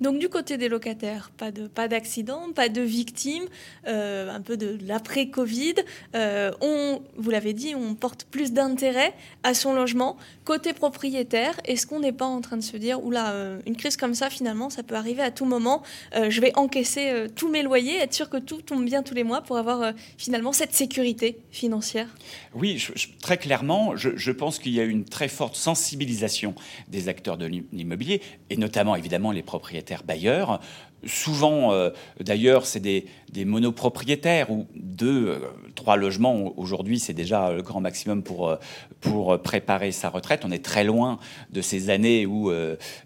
Donc 0.00 0.18
du 0.18 0.30
côté 0.30 0.56
des 0.56 0.68
locataires, 0.68 1.30
pas 1.36 1.50
de 1.50 1.66
pas 1.66 1.86
d'accident, 1.86 2.52
pas 2.54 2.70
de 2.70 2.80
victimes, 2.80 3.44
euh, 3.86 4.34
un 4.34 4.40
peu 4.40 4.56
de 4.56 4.78
l'après-Covid. 4.86 5.74
Euh, 6.14 6.50
on, 6.62 7.02
vous 7.16 7.30
l'avez 7.30 7.52
dit, 7.52 7.74
on 7.74 7.94
porte 7.94 8.24
plus 8.24 8.52
d'intérêt 8.52 9.12
à 9.42 9.52
son 9.52 9.74
logement. 9.74 10.16
Côté 10.44 10.72
propriétaire, 10.72 11.60
est-ce 11.66 11.86
qu'on 11.86 12.00
n'est 12.00 12.12
pas 12.12 12.24
en 12.24 12.40
train 12.40 12.56
de 12.56 12.62
se 12.62 12.78
dire, 12.78 13.04
oula, 13.04 13.32
euh, 13.32 13.60
une 13.66 13.76
crise 13.76 13.98
comme 13.98 14.14
ça, 14.14 14.30
finalement, 14.30 14.70
ça 14.70 14.82
peut 14.82 14.94
arriver 14.94 15.22
à 15.22 15.30
tout 15.30 15.44
moment. 15.44 15.82
je 16.14 16.40
vais 16.40 16.52
encaisser 16.56 17.26
tous 17.36 17.48
mes 17.48 17.62
loyers, 17.62 17.96
être 17.98 18.14
sûr 18.14 18.30
que 18.30 18.38
tout 18.38 18.62
tombe 18.62 18.84
bien 18.84 19.02
tous 19.02 19.14
les 19.14 19.24
mois 19.24 19.42
pour 19.42 19.58
avoir 19.58 19.92
finalement 20.16 20.52
cette 20.52 20.74
sécurité 20.74 21.38
financière? 21.50 22.08
Oui, 22.54 22.82
très 23.20 23.36
clairement, 23.36 23.96
je, 23.96 24.10
je 24.16 24.32
pense 24.32 24.58
qu'il 24.58 24.72
y 24.72 24.80
a 24.80 24.84
une 24.84 25.04
très 25.04 25.28
forte 25.28 25.56
sensibilisation 25.56 26.54
des 26.88 27.08
acteurs 27.08 27.36
de 27.36 27.46
l'immobilier 27.46 28.22
et 28.48 28.56
notamment 28.56 28.96
évidemment 28.96 29.32
les 29.32 29.42
propriétaires 29.42 29.89
bailleurs. 30.04 30.60
Souvent, 31.06 31.72
euh, 31.72 31.90
d'ailleurs, 32.20 32.66
c'est 32.66 32.80
des, 32.80 33.06
monopropriétaires 33.44 34.50
ou 34.50 34.66
deux, 34.74 35.28
euh, 35.28 35.38
trois 35.74 35.96
logements. 35.96 36.52
Aujourd'hui, 36.58 36.98
c'est 36.98 37.14
déjà 37.14 37.52
le 37.52 37.62
grand 37.62 37.80
maximum 37.80 38.22
pour, 38.22 38.48
euh, 38.48 38.56
pour 39.00 39.40
préparer 39.40 39.92
sa 39.92 40.10
retraite. 40.10 40.42
On 40.44 40.50
est 40.50 40.62
très 40.62 40.84
loin 40.84 41.18
de 41.52 41.62
ces 41.62 41.88
années 41.88 42.26
où 42.26 42.52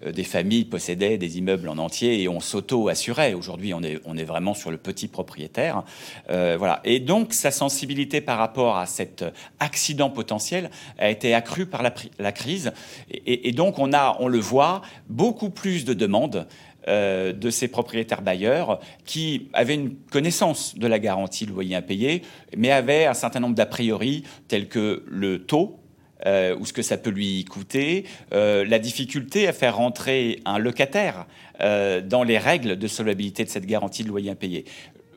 des 0.05 0.25
familles 0.25 0.65
possédaient 0.65 1.19
des 1.19 1.39
immeubles 1.39 1.69
en 1.69 1.79
entier 1.79 2.21
et 2.21 2.29
on 2.29 2.41
s'auto-assurait. 2.41 3.35
Aujourd'hui, 3.35 3.75
on 3.75 3.83
est, 3.83 4.01
on 4.05 4.17
est 4.17 4.25
vraiment 4.25 4.55
sur 4.55 4.73
le 4.73 4.77
petit 4.77 5.07
propriétaire. 5.07 5.85
voilà. 6.29 6.81
Et 6.85 6.99
donc, 6.99 7.33
sa 7.33 7.53
sensibilité 7.53 8.21
par 8.21 8.39
rapport 8.39 8.77
à 8.77 8.87
cet 8.87 9.25
accident 9.61 10.11
potentiel 10.11 10.71
a 10.99 11.11
été 11.11 11.33
accrue 11.33 11.67
par 11.67 11.83
la, 11.83 11.95
la 12.19 12.33
crise. 12.33 12.73
Et, 13.11 13.49
et, 13.49 13.53
donc, 13.53 13.79
on 13.79 13.93
a, 13.93 14.17
on 14.19 14.27
le 14.27 14.41
voit, 14.41 14.83
beaucoup 15.09 15.51
plus 15.51 15.85
de 15.85 15.95
demandes 15.95 16.47
euh, 16.87 17.33
de 17.33 17.49
ces 17.49 17.69
propriétaires 17.69 18.21
bailleurs 18.21 18.79
qui 19.07 19.49
avaient 19.55 19.75
une 19.75 19.95
connaissance 20.11 20.77
de 20.77 20.87
la 20.87 20.99
garantie 20.99 21.47
loyer 21.47 21.77
impayé, 21.77 22.21
mais 22.59 22.71
avaient 22.71 23.07
un 23.07 23.15
certain 23.15 23.41
nombre 23.41 23.55
d'a 23.55 23.65
priori 23.65 24.25
tels 24.49 24.69
que 24.69 25.03
le 25.07 25.47
taux 25.47 25.79
euh, 26.27 26.55
ou 26.59 26.67
ce 26.67 26.75
que 26.75 26.83
ça 26.83 26.99
peut 26.99 27.09
lui 27.09 27.47
coûter, 27.47 28.05
euh, 28.35 28.67
la 28.67 28.79
difficulté 28.79 29.49
à 29.49 29.55
faire 29.55 29.77
rentrer 29.77 30.41
un 30.45 30.59
locataire 30.59 31.27
dans 31.59 32.25
les 32.25 32.37
règles 32.37 32.77
de 32.77 32.89
solvabilité 32.89 33.45
de 33.45 33.49
cette 33.49 33.65
garantie 33.65 34.03
de 34.03 34.09
loyer 34.09 34.31
impayé. 34.31 34.65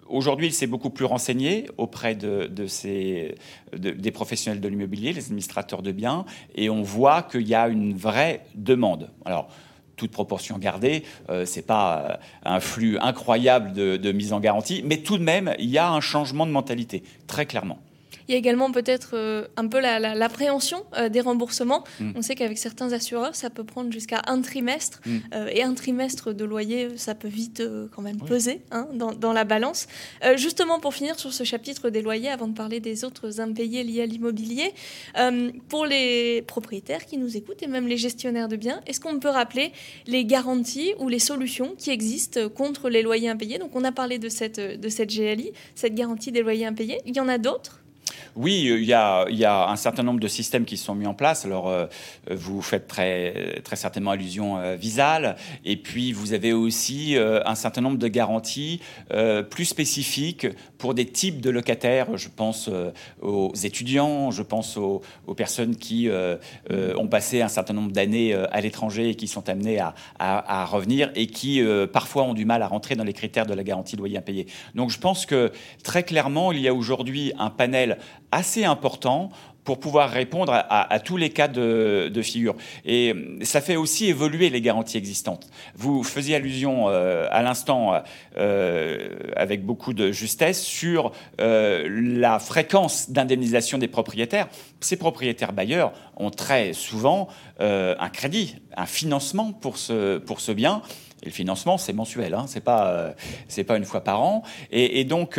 Aujourd'hui, 0.08 0.48
il 0.48 0.54
s'est 0.54 0.68
beaucoup 0.68 0.92
plus 0.92 1.06
renseigné 1.06 1.66
auprès 1.78 2.14
de, 2.16 2.68
ces, 2.68 3.36
des 3.76 4.12
professionnels 4.12 4.62
de 4.62 4.68
l'immobilier, 4.68 5.14
les 5.14 5.26
administrateurs 5.26 5.82
de 5.82 5.92
biens, 5.92 6.26
et 6.56 6.70
on 6.70 6.84
voit 6.84 7.24
qu'il 7.24 7.48
y 7.48 7.56
a 7.56 7.68
une 7.68 7.96
vraie 7.96 8.44
demande. 8.56 9.10
Alors, 9.26 9.50
toute 9.98 10.12
proportion 10.12 10.58
gardée, 10.58 11.04
euh, 11.30 11.46
c'est 11.46 11.66
pas 11.66 11.98
euh, 11.98 12.16
un 12.46 12.60
flux 12.60 12.98
incroyable 13.00 13.74
de, 13.74 14.12
mise 14.12 14.32
en 14.32 14.40
garantie, 14.40 14.82
mais 14.86 14.98
tout 14.98 15.18
de 15.18 15.24
même, 15.24 15.54
il 15.60 15.70
y 15.70 15.78
a 15.78 15.90
un 15.90 16.00
changement 16.00 16.46
de 16.46 16.52
mentalité, 16.52 17.04
très 17.28 17.46
clairement. 17.46 17.80
Il 18.28 18.34
y 18.34 18.36
a 18.36 18.38
également 18.38 18.72
peut-être 18.72 19.12
euh, 19.14 19.48
un 19.56 19.68
peu 19.68 19.80
l'appréhension 19.80 20.84
euh, 20.98 21.10
des 21.10 21.22
remboursements. 21.22 21.84
Mm. 22.00 22.12
On 22.16 22.22
sait 22.22 22.36
qu'avec 22.36 22.58
certains 22.58 22.92
assureurs, 22.92 23.36
ça 23.36 23.50
peut 23.50 23.64
prendre 23.64 23.92
jusqu'à 23.92 24.22
un 24.28 24.42
trimestre. 24.42 25.00
Mm. 25.06 25.18
Euh, 25.34 25.50
et 25.52 25.64
un 25.64 25.74
trimestre 25.74 26.34
de 26.34 26.46
loyer, 26.46 26.90
ça 26.98 27.16
peut 27.16 27.28
vite 27.28 27.64
quand 27.92 28.02
même 28.02 28.20
peser 28.20 28.62
hein, 28.72 28.88
dans, 28.94 29.34
la 29.34 29.44
balance. 29.44 29.88
justement, 30.36 30.80
pour 30.80 30.94
finir 30.94 31.20
sur 31.20 31.34
ce 31.34 31.44
chapitre 31.44 31.90
des 31.90 32.02
loyers, 32.02 32.30
avant 32.30 32.48
de 32.48 32.54
parler 32.54 32.80
des 32.80 33.04
autres 33.04 33.40
impayés 33.40 33.84
liés 33.84 34.02
à 34.02 34.06
l'immobilier, 34.06 34.74
pour 35.70 35.86
les 35.86 36.42
propriétaires 36.44 37.06
qui 37.06 37.18
nous 37.18 37.38
écoutent 37.38 37.62
et 37.62 37.68
même 37.68 37.88
les 37.88 37.98
gestionnaires 37.98 38.48
de 38.48 38.56
biens, 38.56 38.82
est-ce 38.88 39.00
qu'on 39.00 39.20
peut 39.20 39.30
rappeler 39.30 39.72
les 40.06 40.26
garanties 40.26 40.94
ou 41.00 41.10
les 41.10 41.20
solutions 41.20 41.76
qui 41.78 41.92
existent 41.92 42.50
contre 42.50 42.90
les 42.90 43.02
loyers 43.02 43.30
impayés? 43.30 43.58
Donc, 43.58 43.76
on 43.76 43.84
a 43.84 43.92
parlé 43.92 44.18
de 44.18 44.30
cette, 44.30 44.60
de 44.60 44.90
cette 44.90 45.10
GLI, 45.10 45.52
cette 45.76 45.96
garantie 45.96 46.32
des 46.32 46.42
loyers 46.42 46.66
impayés. 46.66 47.00
Il 47.06 47.16
y 47.16 47.20
en 47.20 47.28
a 47.28 47.38
d'autres? 47.38 47.82
Oui, 48.38 48.70
il 48.70 48.84
y, 48.84 48.94
a, 48.94 49.26
il 49.30 49.36
y, 49.36 49.46
a, 49.46 49.68
un 49.68 49.76
certain 49.76 50.04
nombre 50.04 50.20
de 50.20 50.28
systèmes 50.28 50.64
qui 50.64 50.78
sont 50.78 50.94
mis 50.94 51.08
en 51.08 51.16
place. 51.16 51.44
Alors, 51.44 51.74
vous 52.30 52.62
faites 52.62 52.88
très, 52.88 53.64
certainement 53.74 54.12
allusion 54.12 54.58
à 54.58 54.76
Visal. 54.76 55.38
Et 55.66 55.76
puis, 55.76 56.12
vous 56.12 56.34
avez 56.34 56.54
aussi 56.54 57.16
un 57.18 57.56
certain 57.56 57.82
nombre 57.82 57.98
de 57.98 58.08
garanties 58.08 58.80
plus 59.50 59.66
spécifiques 59.66 60.46
pour 60.78 60.94
des 60.94 61.08
types 61.08 61.42
de 61.42 61.50
locataires. 61.50 62.16
Je 62.16 62.30
pense 62.30 62.70
aux 63.22 63.56
étudiants, 63.56 64.30
je 64.30 64.44
pense 64.44 64.78
aux, 64.78 65.02
personnes 65.36 65.76
qui 65.76 66.08
ont 66.70 67.08
passé 67.08 67.42
un 67.42 67.48
certain 67.48 67.74
nombre 67.74 67.92
d'années 67.92 68.36
à 68.36 68.62
l'étranger 68.62 69.10
et 69.10 69.16
qui 69.16 69.28
sont 69.28 69.50
amenées 69.50 69.80
à, 70.20 70.66
revenir 70.66 71.12
et 71.16 71.26
qui 71.26 71.64
parfois 71.92 72.24
ont 72.24 72.36
du 72.36 72.46
mal 72.46 72.62
à 72.62 72.68
rentrer 72.68 72.96
dans 72.96 73.04
les 73.04 73.14
critères 73.14 73.48
de 73.48 73.56
la 73.56 73.64
garantie 73.64 73.96
loyer 73.96 74.20
impayé. 74.20 74.46
Donc 74.76 74.92
je 74.92 75.00
pense 75.00 75.26
que 75.26 75.52
très 75.84 76.04
clairement, 76.04 76.52
il 76.52 76.62
y 76.62 76.68
a 76.68 76.74
aujourd'hui 76.74 77.34
un 77.40 77.50
panel 77.50 77.98
assez 78.32 78.66
important 78.66 79.32
pour 79.68 79.82
pouvoir 79.82 80.10
répondre 80.10 80.54
à, 80.54 81.00
tous 81.02 81.18
les 81.18 81.30
cas 81.30 81.50
de, 81.50 82.22
figure. 82.24 82.56
Et 82.86 83.14
ça 83.42 83.60
fait 83.60 83.76
aussi 83.76 84.06
évoluer 84.06 84.50
les 84.50 84.62
garanties 84.62 84.96
existantes. 84.96 85.50
Vous 85.76 86.04
faisiez 86.04 86.38
allusion 86.38 86.88
euh, 86.88 87.28
à 87.32 87.42
l'instant, 87.42 88.02
euh, 88.38 89.10
avec 89.36 89.66
beaucoup 89.66 89.92
de 89.94 90.14
justesse, 90.14 90.64
sur 90.64 91.12
euh, 91.42 91.86
la 91.92 92.40
fréquence 92.40 93.10
d'indemnisation 93.10 93.78
des 93.78 93.90
propriétaires. 93.90 94.48
Ces 94.80 94.96
propriétaires 94.96 95.52
bailleurs 95.52 95.92
ont 96.16 96.32
très 96.32 96.72
souvent 96.72 97.28
un 97.60 98.10
crédit, 98.10 98.56
un 98.78 98.86
financement 98.86 99.52
pour 99.52 99.78
ce, 99.78 100.18
pour 100.18 100.40
ce 100.40 100.54
bien. 100.54 100.82
Et 101.24 101.26
le 101.26 101.32
financement, 101.32 101.78
c'est 101.78 101.92
mensuel, 101.92 102.36
hein, 102.36 102.46
c'est 102.48 102.64
pas, 102.64 103.14
c'est 103.50 103.66
pas 103.66 103.76
une 103.76 103.84
fois 103.84 104.02
par 104.02 104.22
an. 104.22 104.44
Et 104.72 105.04
donc, 105.04 105.38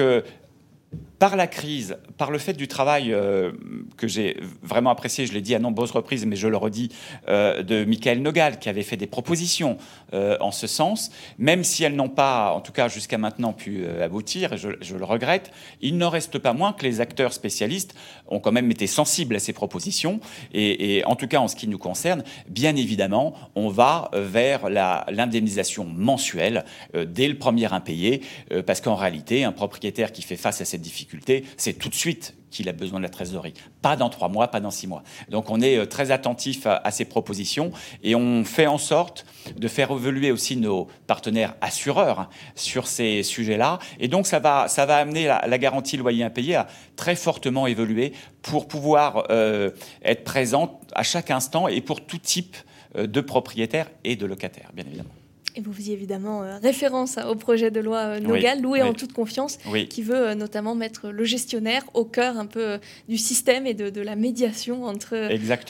par 1.19 1.35
la 1.35 1.47
crise, 1.47 1.97
par 2.17 2.31
le 2.31 2.39
fait 2.39 2.53
du 2.53 2.69
travail 2.69 3.13
euh, 3.13 3.53
que 3.97 4.07
j'ai 4.07 4.37
vraiment 4.63 4.91
apprécié, 4.91 5.27
je 5.27 5.33
l'ai 5.33 5.41
dit 5.41 5.55
à 5.55 5.59
nombreuses 5.59 5.91
reprises, 5.91 6.25
mais 6.27 6.37
je 6.37 6.47
le 6.47 6.57
redis, 6.57 6.91
euh, 7.29 7.63
de 7.63 7.85
Michael 7.85 8.23
Nogal, 8.23 8.59
qui 8.59 8.69
avait 8.69 8.83
fait 8.83 8.97
des 8.97 9.09
propositions 9.09 9.79
euh, 10.15 10.37
en 10.41 10.53
ce 10.53 10.67
sens, 10.67 11.11
même 11.39 11.65
si 11.65 11.83
elles 11.83 11.97
n'ont 11.97 12.09
pas, 12.09 12.53
en 12.53 12.61
tout 12.61 12.73
cas 12.73 12.89
jusqu'à 12.89 13.19
maintenant, 13.19 13.53
pu 13.53 13.87
aboutir, 13.87 14.53
et 14.53 14.59
je, 14.59 14.69
le 14.69 15.05
regrette, 15.05 15.51
il 15.81 15.99
n'en 15.99 16.09
reste 16.09 16.39
pas 16.39 16.53
moins 16.53 16.73
que 16.73 16.85
les 16.85 17.01
acteurs 17.01 17.33
spécialistes 17.33 17.95
ont 18.29 18.39
quand 18.39 18.53
même 18.53 18.71
été 18.71 18.87
sensibles 18.87 19.35
à 19.37 19.41
ces 19.41 19.53
propositions, 19.53 20.21
et, 20.53 21.03
en 21.05 21.17
tout 21.17 21.27
cas 21.27 21.39
en 21.39 21.49
ce 21.49 21.57
qui 21.57 21.69
nous 21.69 21.79
concerne, 21.79 22.23
bien 22.49 22.77
évidemment, 22.77 23.35
on 23.55 23.69
va 23.69 24.11
vers 24.15 24.69
l'indemnisation 24.69 25.85
mensuelle 25.85 26.65
dès 26.95 27.29
le 27.29 27.39
premier 27.39 27.73
impayé, 27.73 28.23
parce 28.67 28.81
qu'en 28.81 28.95
réalité, 28.95 29.45
un 29.45 29.53
propriétaire 29.53 30.13
qui 30.13 30.23
fait 30.23 30.37
face 30.37 30.61
à 30.61 30.65
cette 30.65 30.83
difficulté, 30.83 31.08
c'est 31.57 31.75
tout 31.75 31.89
de 31.89 31.95
suite 31.95 32.35
qu'il 32.51 32.69
a 32.69 32.73
besoin 32.73 32.99
de 32.99 33.05
la 33.05 33.11
trésorerie. 33.11 33.55
Pas 33.83 33.97
dans 33.97 34.09
trois 34.09 34.29
mois, 34.29 34.49
pas 34.49 34.61
dans 34.61 34.71
six 34.71 34.87
mois. 34.87 35.03
Donc 35.29 35.51
on 35.51 35.61
est 35.61 35.77
euh, 35.77 35.87
très 35.87 36.11
attentif 36.11 36.67
à, 36.67 36.91
ces 36.91 37.05
propositions 37.05 37.73
et 38.03 38.15
on 38.15 38.45
fait 38.45 38.67
en 38.67 38.79
sorte 38.79 39.27
de 39.57 39.69
faire 39.69 39.91
évoluer 39.91 40.31
aussi 40.31 40.57
nos 40.57 40.89
partenaires 41.07 41.55
assureurs 41.61 42.31
sur 42.55 42.87
ces 42.87 43.23
sujets-là. 43.23 43.79
Et 44.01 44.09
donc 44.09 44.27
ça 44.27 44.39
va, 44.39 44.69
ça 44.69 44.87
va 44.87 44.97
amener 44.97 45.27
la, 45.27 45.59
garantie 45.59 45.97
loyer 45.97 46.25
impayé 46.25 46.55
à 46.55 46.69
très 46.97 47.17
fortement 47.17 47.67
évoluer 47.67 48.13
pour 48.43 48.69
pouvoir 48.69 49.25
euh, 49.31 49.71
être 50.03 50.25
présente 50.25 50.81
à 50.95 51.03
chaque 51.03 51.31
instant 51.31 51.69
et 51.69 51.81
pour 51.81 52.07
tout 52.07 52.19
type 52.19 52.57
euh, 52.97 53.07
de 53.07 53.21
propriétaires 53.21 53.91
et 54.05 54.17
de 54.17 54.27
locataires, 54.27 54.71
bien 54.73 54.85
évidemment. 54.87 55.18
Et 55.57 55.61
vous 55.61 55.73
faisiez 55.73 55.95
évidemment 55.95 56.43
euh, 56.43 56.59
référence 56.63 57.19
au 57.19 57.35
projet 57.35 57.71
de 57.71 57.81
loi 57.81 57.99
euh, 57.99 58.21
Nogal, 58.21 58.61
loué 58.61 58.83
en 58.83 58.93
toute 58.93 59.13
confiance, 59.13 59.59
qui 59.89 60.03
veut 60.03 60.29
euh, 60.29 60.35
notamment 60.35 60.75
mettre 60.75 61.09
le 61.09 61.25
gestionnaire 61.25 61.83
au 61.95 62.05
cœur 62.05 62.39
un 62.39 62.47
peu 62.47 62.79
du 63.09 63.17
système 63.17 63.67
et 63.67 63.75
de, 63.75 64.01
la 64.01 64.15
médiation 64.15 64.85
entre, 64.85 65.17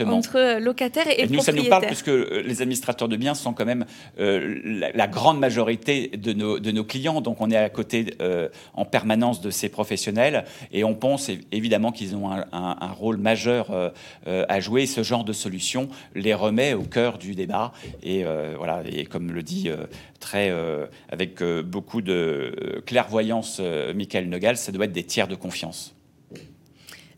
entre 0.06 0.58
locataires 0.58 1.06
et, 1.08 1.22
et 1.22 1.26
nous, 1.28 1.40
Ça 1.40 1.52
nous 1.52 1.64
parle 1.64 1.86
puisque 1.86 2.08
les 2.08 2.60
administrateurs 2.60 3.08
de 3.08 3.16
biens 3.16 3.34
sont 3.34 3.52
quand 3.52 3.64
même 3.64 3.86
la, 4.18 5.06
grande 5.06 5.38
majorité 5.38 6.08
de 6.08 6.32
nos, 6.32 6.58
de 6.58 6.70
nos 6.70 6.84
clients, 6.84 7.20
donc 7.20 7.40
on 7.40 7.50
est 7.50 7.56
à 7.56 7.70
côté 7.70 8.06
en 8.74 8.84
permanence 8.84 9.40
de 9.40 9.50
ces 9.50 9.68
professionnels 9.68 10.44
et 10.72 10.84
on 10.84 10.94
pense 10.94 11.30
évidemment 11.52 11.92
qu'ils 11.92 12.14
ont 12.14 12.30
un, 12.30 12.44
un, 12.52 12.92
rôle 12.92 13.16
majeur 13.16 13.92
à 14.26 14.60
jouer. 14.60 14.86
Ce 14.86 15.02
genre 15.02 15.24
de 15.24 15.32
solution 15.32 15.88
les 16.14 16.34
remet 16.34 16.74
au 16.74 16.82
cœur 16.82 17.18
du 17.18 17.34
débat 17.34 17.72
et 18.02 18.24
voilà, 18.56 18.82
et 18.86 19.06
comme 19.06 19.32
le 19.32 19.42
dit 19.42 19.67
euh, 19.68 19.86
très, 20.20 20.50
euh, 20.50 20.86
avec 21.10 21.42
euh, 21.42 21.62
beaucoup 21.62 22.02
de 22.02 22.82
clairvoyance, 22.86 23.60
Michael 23.94 24.28
Nogal, 24.28 24.56
ça 24.56 24.72
doit 24.72 24.84
être 24.84 24.92
des 24.92 25.04
tiers 25.04 25.28
de 25.28 25.34
confiance. 25.34 25.97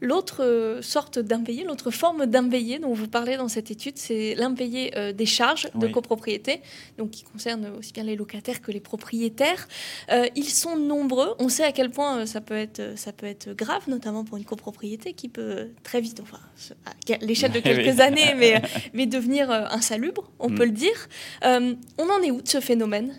L'autre 0.00 0.78
sorte 0.82 1.18
d'impayé, 1.18 1.64
l'autre 1.64 1.90
forme 1.90 2.26
d'impayé 2.26 2.78
dont 2.78 2.92
vous 2.92 3.08
parlez 3.08 3.36
dans 3.36 3.48
cette 3.48 3.70
étude, 3.70 3.98
c'est 3.98 4.34
l'impayé 4.34 4.92
des 5.12 5.26
charges 5.26 5.68
de 5.74 5.86
copropriété, 5.86 6.62
donc 6.98 7.10
qui 7.10 7.24
concerne 7.24 7.70
aussi 7.78 7.92
bien 7.92 8.04
les 8.04 8.16
locataires 8.16 8.60
que 8.60 8.72
les 8.72 8.80
propriétaires. 8.80 9.68
ils 10.34 10.48
sont 10.48 10.76
nombreux. 10.76 11.34
On 11.38 11.48
sait 11.48 11.64
à 11.64 11.72
quel 11.72 11.90
point 11.90 12.26
ça 12.26 12.40
peut 12.40 12.56
être, 12.56 12.96
ça 12.96 13.12
peut 13.12 13.26
être 13.26 13.52
grave, 13.52 13.82
notamment 13.88 14.24
pour 14.24 14.36
une 14.36 14.44
copropriété 14.44 15.12
qui 15.12 15.28
peut 15.28 15.68
très 15.82 16.00
vite, 16.00 16.20
enfin, 16.20 16.40
à 16.86 17.24
l'échelle 17.24 17.52
de 17.52 17.60
quelques 17.60 18.00
années, 18.00 18.34
mais, 18.36 18.62
mais 18.94 19.06
devenir 19.06 19.50
insalubre, 19.50 20.30
on 20.38 20.50
mm. 20.50 20.54
peut 20.54 20.64
le 20.64 20.72
dire. 20.72 21.08
on 21.42 21.76
en 21.98 22.22
est 22.22 22.30
où 22.30 22.40
de 22.40 22.48
ce 22.48 22.60
phénomène? 22.60 23.14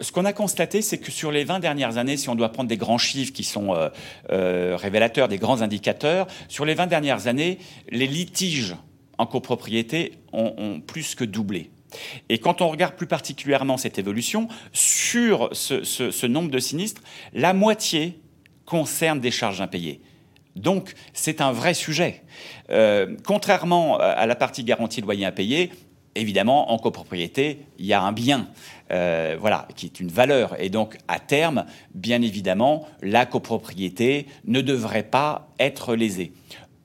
Ce 0.00 0.12
qu'on 0.12 0.24
a 0.24 0.32
constaté, 0.32 0.82
c'est 0.82 0.98
que 0.98 1.10
sur 1.10 1.30
les 1.30 1.44
20 1.44 1.60
dernières 1.60 1.96
années, 1.98 2.16
si 2.16 2.28
on 2.28 2.34
doit 2.34 2.50
prendre 2.50 2.68
des 2.68 2.76
grands 2.76 2.98
chiffres 2.98 3.32
qui 3.32 3.44
sont 3.44 3.74
euh, 3.74 3.88
euh, 4.30 4.76
révélateurs, 4.76 5.28
des 5.28 5.38
grands 5.38 5.62
indicateurs, 5.62 6.26
sur 6.48 6.64
les 6.64 6.74
20 6.74 6.86
dernières 6.86 7.26
années, 7.26 7.58
les 7.90 8.06
litiges 8.06 8.76
en 9.18 9.26
copropriété 9.26 10.12
ont, 10.32 10.80
plus 10.80 11.14
que 11.14 11.24
doublé. 11.24 11.70
Et 12.28 12.38
quand 12.38 12.62
on 12.62 12.68
regarde 12.68 12.94
plus 12.94 13.06
particulièrement 13.06 13.76
cette 13.76 13.98
évolution, 13.98 14.48
sur 14.72 15.50
ce, 15.52 16.26
nombre 16.26 16.50
de 16.50 16.58
sinistres, 16.58 17.02
la 17.34 17.52
moitié 17.52 18.18
concerne 18.64 19.20
des 19.20 19.30
charges 19.30 19.60
impayées. 19.60 20.00
Donc 20.56 20.94
c'est 21.12 21.40
un 21.40 21.52
vrai 21.52 21.74
sujet. 21.74 22.22
Euh, 22.70 23.14
contrairement 23.26 23.98
à 23.98 24.26
la 24.26 24.34
partie 24.34 24.64
garantie 24.64 25.00
de 25.00 25.06
loyer 25.06 25.26
impayé, 25.26 25.70
évidemment, 26.14 26.72
en 26.72 26.78
copropriété, 26.78 27.60
il 27.78 27.86
y 27.86 27.92
a 27.92 28.02
un 28.02 28.12
bien, 28.12 28.48
euh, 28.90 29.36
voilà, 29.40 29.68
qui 29.76 29.86
est 29.86 30.00
une 30.00 30.08
valeur. 30.08 30.60
Et 30.60 30.68
donc, 30.68 30.98
à 31.08 31.18
terme, 31.18 31.64
bien 31.94 32.22
évidemment, 32.22 32.86
la 33.00 33.26
copropriété 33.26 34.26
ne 34.44 34.60
devrait 34.60 35.02
pas 35.02 35.48
être 35.58 35.94
lésée. 35.94 36.32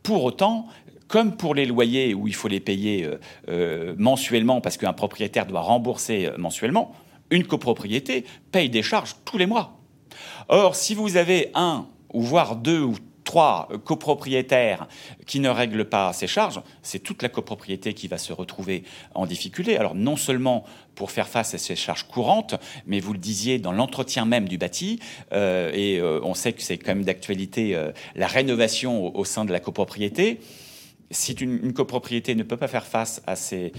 Pour 0.03 0.23
autant, 0.23 0.67
comme 1.07 1.35
pour 1.35 1.55
les 1.55 1.65
loyers 1.65 2.13
où 2.13 2.27
il 2.27 2.35
faut 2.35 2.47
les 2.47 2.59
payer 2.59 3.03
euh, 3.03 3.19
euh, 3.49 3.95
mensuellement 3.97 4.61
parce 4.61 4.77
qu'un 4.77 4.93
propriétaire 4.93 5.45
doit 5.45 5.61
rembourser 5.61 6.29
mensuellement, 6.37 6.93
une 7.29 7.45
copropriété 7.45 8.25
paye 8.51 8.69
des 8.69 8.83
charges 8.83 9.15
tous 9.25 9.37
les 9.37 9.45
mois. 9.45 9.77
Or, 10.49 10.75
si 10.75 10.95
vous 10.95 11.17
avez 11.17 11.51
un 11.55 11.87
ou 12.13 12.21
voire 12.21 12.55
deux 12.55 12.81
ou 12.81 12.95
trois 13.27 13.67
copropriétaires 13.83 14.87
qui 15.25 15.41
ne 15.41 15.49
règlent 15.49 15.83
pas 15.83 16.13
ces 16.13 16.27
charges, 16.27 16.61
c'est 16.81 16.99
toute 16.99 17.21
la 17.21 17.27
copropriété 17.27 17.93
qui 17.93 18.07
va 18.07 18.17
se 18.17 18.31
retrouver 18.31 18.85
en 19.15 19.25
difficulté. 19.25 19.77
Alors 19.77 19.95
non 19.95 20.15
seulement 20.15 20.63
pour 20.95 21.11
faire 21.11 21.27
face 21.27 21.53
à 21.53 21.57
ces 21.57 21.75
charges 21.75 22.03
courantes, 22.03 22.55
mais 22.85 23.01
vous 23.01 23.11
le 23.11 23.19
disiez, 23.19 23.59
dans 23.59 23.73
l'entretien 23.73 24.23
même 24.23 24.47
du 24.47 24.57
bâti, 24.57 25.01
euh, 25.33 25.71
et 25.73 25.99
euh, 25.99 26.21
on 26.23 26.33
sait 26.35 26.53
que 26.53 26.61
c'est 26.61 26.77
quand 26.77 26.95
même 26.95 27.03
d'actualité 27.03 27.75
euh, 27.75 27.91
la 28.15 28.27
rénovation 28.27 29.13
au, 29.15 29.25
sein 29.25 29.43
de 29.43 29.51
la 29.51 29.59
copropriété 29.59 30.39
si 31.11 31.33
une, 31.33 31.73
copropriété 31.73 32.35
ne 32.35 32.43
peut 32.43 32.57
pas 32.57 32.67
faire 32.67 32.85
face 32.85 33.21
à 33.27 33.35
ces, 33.35 33.71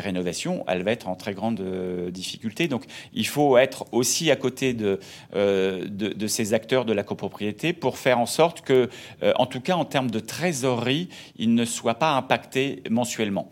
rénovations, 0.00 0.64
elle 0.66 0.82
va 0.82 0.92
être 0.92 1.08
en 1.08 1.14
très 1.14 1.34
grande 1.34 1.60
euh, 1.60 2.10
difficulté. 2.10 2.68
Donc 2.68 2.84
il 3.12 3.26
faut 3.26 3.56
être 3.56 3.86
aussi 3.92 4.30
à 4.30 4.36
côté 4.36 4.74
de, 4.74 4.98
euh, 5.34 5.86
de, 5.88 6.26
ces 6.26 6.54
acteurs 6.54 6.84
de 6.84 6.92
la 6.92 7.02
copropriété 7.02 7.72
pour 7.72 7.98
faire 7.98 8.18
en 8.18 8.26
sorte 8.26 8.62
que, 8.62 8.88
euh, 9.22 9.32
en 9.36 9.46
tout 9.46 9.60
cas 9.60 9.76
en 9.76 9.84
termes 9.84 10.10
de 10.10 10.20
trésorerie, 10.20 11.08
ils 11.36 11.54
ne 11.54 11.64
soient 11.64 11.94
pas 11.94 12.12
impactés 12.12 12.82
mensuellement. 12.90 13.50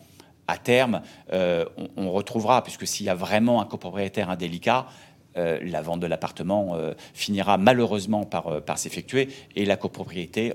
À 0.49 0.59
terme, 0.59 1.02
on, 1.33 1.88
on, 1.97 2.11
retrouvera, 2.11 2.62
puisque 2.64 2.87
s'il 2.87 3.07
y 3.07 3.09
a 3.09 3.14
vraiment 3.14 3.62
un 3.62 3.64
copropriétaire 3.64 4.29
indélicat, 4.29 4.87
euh, 5.37 5.59
la 5.62 5.81
vente 5.81 6.01
de 6.01 6.07
l'appartement 6.07 6.75
euh, 6.75 6.93
finira 7.15 7.57
malheureusement 7.57 8.25
par, 8.25 8.47
euh, 8.49 8.61
par 8.61 8.79
s'effectuer 8.79 9.29
et 9.57 9.65
la 9.65 9.77
copropriété 9.77 10.53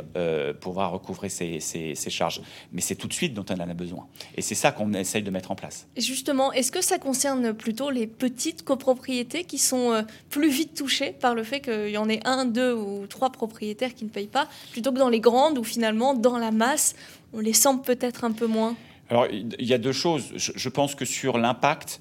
pourra 0.61 0.87
recouvrer 0.87 1.29
ses, 1.29 1.59
ses, 1.59 2.09
charges. 2.09 2.41
Mais 2.71 2.81
c'est 2.81 2.95
tout 2.95 3.07
de 3.07 3.13
suite 3.13 3.33
dont 3.33 3.45
on 3.49 3.53
en 3.55 3.69
a 3.69 3.73
besoin. 3.73 4.07
Et 4.35 4.41
c'est 4.41 4.55
ça 4.55 4.71
qu'on 4.71 4.93
essaye 4.93 5.23
de 5.23 5.31
mettre 5.31 5.51
en 5.51 5.55
place. 5.55 5.87
Justement, 5.97 6.51
est-ce 6.53 6.71
que 6.71 6.81
ça 6.81 6.97
concerne 6.97 7.53
plutôt 7.53 7.89
les 7.89 8.07
petites 8.07 8.63
copropriétés 8.63 9.43
qui 9.43 9.57
sont 9.57 10.05
plus 10.29 10.49
vite 10.49 10.75
touchées 10.75 11.11
par 11.11 11.35
le 11.35 11.43
fait 11.43 11.61
qu'il 11.61 11.89
y 11.89 11.97
en 11.97 12.09
ait 12.09 12.19
un, 12.25 12.45
deux 12.45 12.73
ou 12.73 13.07
trois 13.07 13.31
propriétaires 13.31 13.93
qui 13.93 14.05
ne 14.05 14.09
payent 14.09 14.27
pas, 14.27 14.47
plutôt 14.71 14.91
que 14.91 14.99
dans 14.99 15.09
les 15.09 15.19
grandes 15.19 15.57
où 15.57 15.63
finalement, 15.63 16.13
dans 16.13 16.37
la 16.37 16.51
masse, 16.51 16.95
on 17.33 17.39
les 17.39 17.53
sent 17.53 17.77
peut-être 17.83 18.23
un 18.23 18.31
peu 18.31 18.47
moins? 18.47 18.75
Alors, 19.09 19.27
il 19.27 19.65
y 19.65 19.73
a 19.73 19.77
deux 19.77 19.93
choses. 19.93 20.33
Je 20.35 20.69
pense 20.69 20.95
que 20.95 21.05
sur 21.05 21.37
l'impact, 21.37 21.99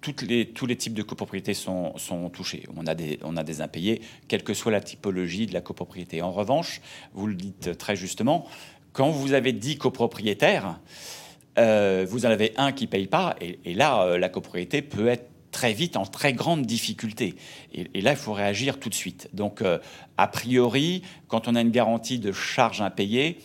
tous 0.00 0.66
les 0.66 0.76
types 0.76 0.94
de 0.94 1.02
copropriétés 1.02 1.54
sont, 1.54 1.94
touchés. 2.32 2.64
On 2.76 2.86
a, 2.86 2.94
des, 2.94 3.60
impayés, 3.60 4.00
quelle 4.28 4.42
que 4.42 4.54
soit 4.54 4.72
la 4.72 4.80
typologie 4.80 5.46
de 5.46 5.54
la 5.54 5.60
copropriété. 5.60 6.22
En 6.22 6.32
revanche, 6.32 6.80
vous 7.14 7.26
le 7.26 7.34
dites 7.34 7.76
très 7.78 7.96
justement, 7.96 8.46
quand 8.92 9.10
vous 9.10 9.32
avez 9.32 9.52
10 9.52 9.78
copropriétaires, 9.78 10.80
euh, 11.58 12.06
vous 12.08 12.26
en 12.26 12.30
avez 12.30 12.52
un 12.56 12.72
qui 12.72 12.84
ne 12.84 12.90
paye 12.90 13.06
pas, 13.06 13.36
et, 13.40 13.74
là, 13.74 14.02
euh, 14.02 14.18
la 14.18 14.28
copropriété 14.28 14.82
peut 14.82 15.08
être 15.08 15.28
très 15.50 15.72
vite 15.72 15.96
en 15.96 16.04
très 16.04 16.32
grande 16.32 16.66
difficulté. 16.66 17.34
Et, 17.72 18.00
là, 18.00 18.12
il 18.12 18.16
faut 18.16 18.32
réagir 18.32 18.78
tout 18.78 18.88
de 18.88 18.94
suite. 18.94 19.28
Donc, 19.32 19.62
euh, 19.62 19.78
a 20.16 20.28
priori, 20.28 21.02
quand 21.26 21.48
on 21.48 21.54
a 21.54 21.60
une 21.60 21.70
garantie 21.70 22.18
de 22.18 22.32
charges 22.32 22.80
impayées, 22.80 23.38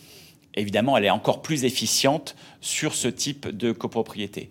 évidemment, 0.54 0.96
elle 0.96 1.04
est 1.04 1.10
encore 1.10 1.42
plus 1.42 1.64
efficiente 1.64 2.36
sur 2.60 2.94
ce 2.94 3.08
type 3.08 3.48
de 3.48 3.72
copropriété. 3.72 4.50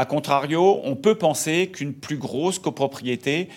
A 0.00 0.06
contrario, 0.06 0.80
on 0.84 0.96
peut 0.96 1.14
penser 1.14 1.70
qu'une 1.70 1.92
plus 1.92 2.16
grosse 2.16 2.58
copropriété 2.58 3.50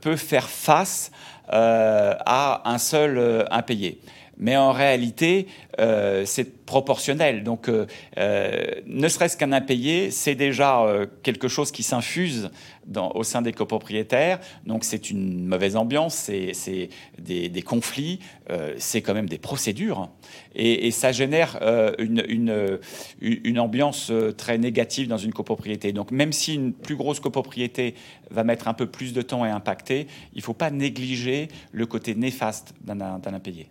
peut 0.00 0.16
faire 0.16 0.48
face 0.48 1.12
à 1.48 2.68
un 2.68 2.78
seul 2.78 3.46
impayé 3.52 4.00
mais 4.38 4.56
en 4.56 4.72
réalité, 4.72 5.46
euh, 5.80 6.24
c'est 6.26 6.64
proportionnel. 6.66 7.42
Donc, 7.42 7.68
euh, 7.68 7.86
euh, 8.18 8.66
ne 8.86 9.08
serait-ce 9.08 9.36
qu'un 9.36 9.52
impayé, 9.52 10.10
c'est 10.10 10.34
déjà 10.34 10.84
quelque 11.22 11.48
chose 11.48 11.70
qui 11.70 11.82
s'infuse 11.82 12.50
au 12.94 13.24
sein 13.24 13.42
des 13.42 13.52
copropriétaires. 13.52 14.40
Donc, 14.66 14.84
c'est 14.84 15.10
une 15.10 15.46
mauvaise 15.46 15.76
ambiance, 15.76 16.14
c'est 16.14 16.88
des, 17.18 17.62
conflits, 17.62 18.20
c'est 18.76 19.02
quand 19.02 19.14
même 19.14 19.28
des 19.28 19.38
procédures. 19.38 20.08
Et, 20.54 20.90
ça 20.90 21.12
génère 21.12 21.58
une, 21.98 22.78
une, 23.20 23.58
ambiance 23.58 24.12
très 24.36 24.58
négative 24.58 25.08
dans 25.08 25.18
une 25.18 25.32
copropriété. 25.32 25.92
Donc, 25.92 26.10
même 26.10 26.32
si 26.32 26.54
une 26.54 26.72
plus 26.72 26.96
grosse 26.96 27.20
copropriété 27.20 27.94
va 28.30 28.44
mettre 28.44 28.68
un 28.68 28.74
peu 28.74 28.86
plus 28.86 29.12
de 29.12 29.22
temps 29.22 29.42
à 29.42 29.48
impacter, 29.48 30.06
il 30.34 30.38
ne 30.38 30.42
faut 30.42 30.54
pas 30.54 30.70
négliger 30.70 31.48
le 31.72 31.86
côté 31.86 32.14
néfaste 32.14 32.74
d'un 32.84 33.20
impayé. 33.24 33.68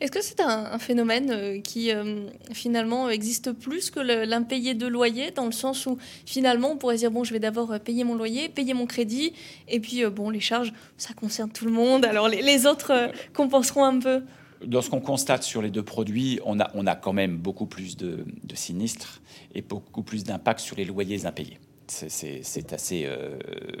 Est-ce 0.00 0.12
que 0.12 0.22
c'est 0.22 0.40
un, 0.40 0.78
phénomène 0.78 1.30
euh, 1.30 1.60
qui 1.60 1.92
euh, 1.92 2.26
finalement 2.52 3.10
existe 3.10 3.52
plus 3.52 3.90
que 3.90 4.00
l'impayé 4.00 4.72
de 4.72 4.86
loyer, 4.86 5.30
dans 5.30 5.44
le 5.44 5.52
sens 5.52 5.84
où 5.84 5.98
finalement 6.24 6.70
on 6.70 6.76
pourrait 6.76 6.96
dire 6.96 7.10
bon, 7.10 7.22
je 7.22 7.34
vais 7.34 7.38
d'abord 7.38 7.72
euh, 7.72 7.78
payer 7.78 8.04
mon 8.04 8.14
loyer, 8.14 8.48
payer 8.48 8.72
mon 8.72 8.86
crédit, 8.86 9.34
et 9.68 9.78
puis 9.78 10.06
bon, 10.06 10.30
les 10.30 10.40
charges, 10.40 10.72
ça 10.96 11.12
concerne 11.12 11.50
tout 11.50 11.66
le 11.66 11.70
monde, 11.70 12.06
alors 12.06 12.28
les, 12.28 12.66
autres 12.66 13.10
compenseront 13.34 13.84
un 13.84 13.98
peu. 13.98 14.22
Lorsqu'on 14.70 15.00
constate 15.00 15.42
sur 15.42 15.62
les 15.62 15.70
deux 15.70 15.82
produits, 15.82 16.40
on 16.44 16.60
a, 16.60 16.70
on 16.74 16.86
a 16.86 16.94
quand 16.94 17.12
même 17.12 17.36
beaucoup 17.36 17.66
plus 17.66 17.96
de, 17.96 18.24
sinistres 18.54 19.20
et 19.54 19.62
beaucoup 19.62 20.02
plus 20.02 20.24
d'impact 20.24 20.60
sur 20.60 20.76
les 20.76 20.84
loyers 20.84 21.26
impayés. 21.26 21.58
C'est 21.86 22.72
assez 22.72 23.08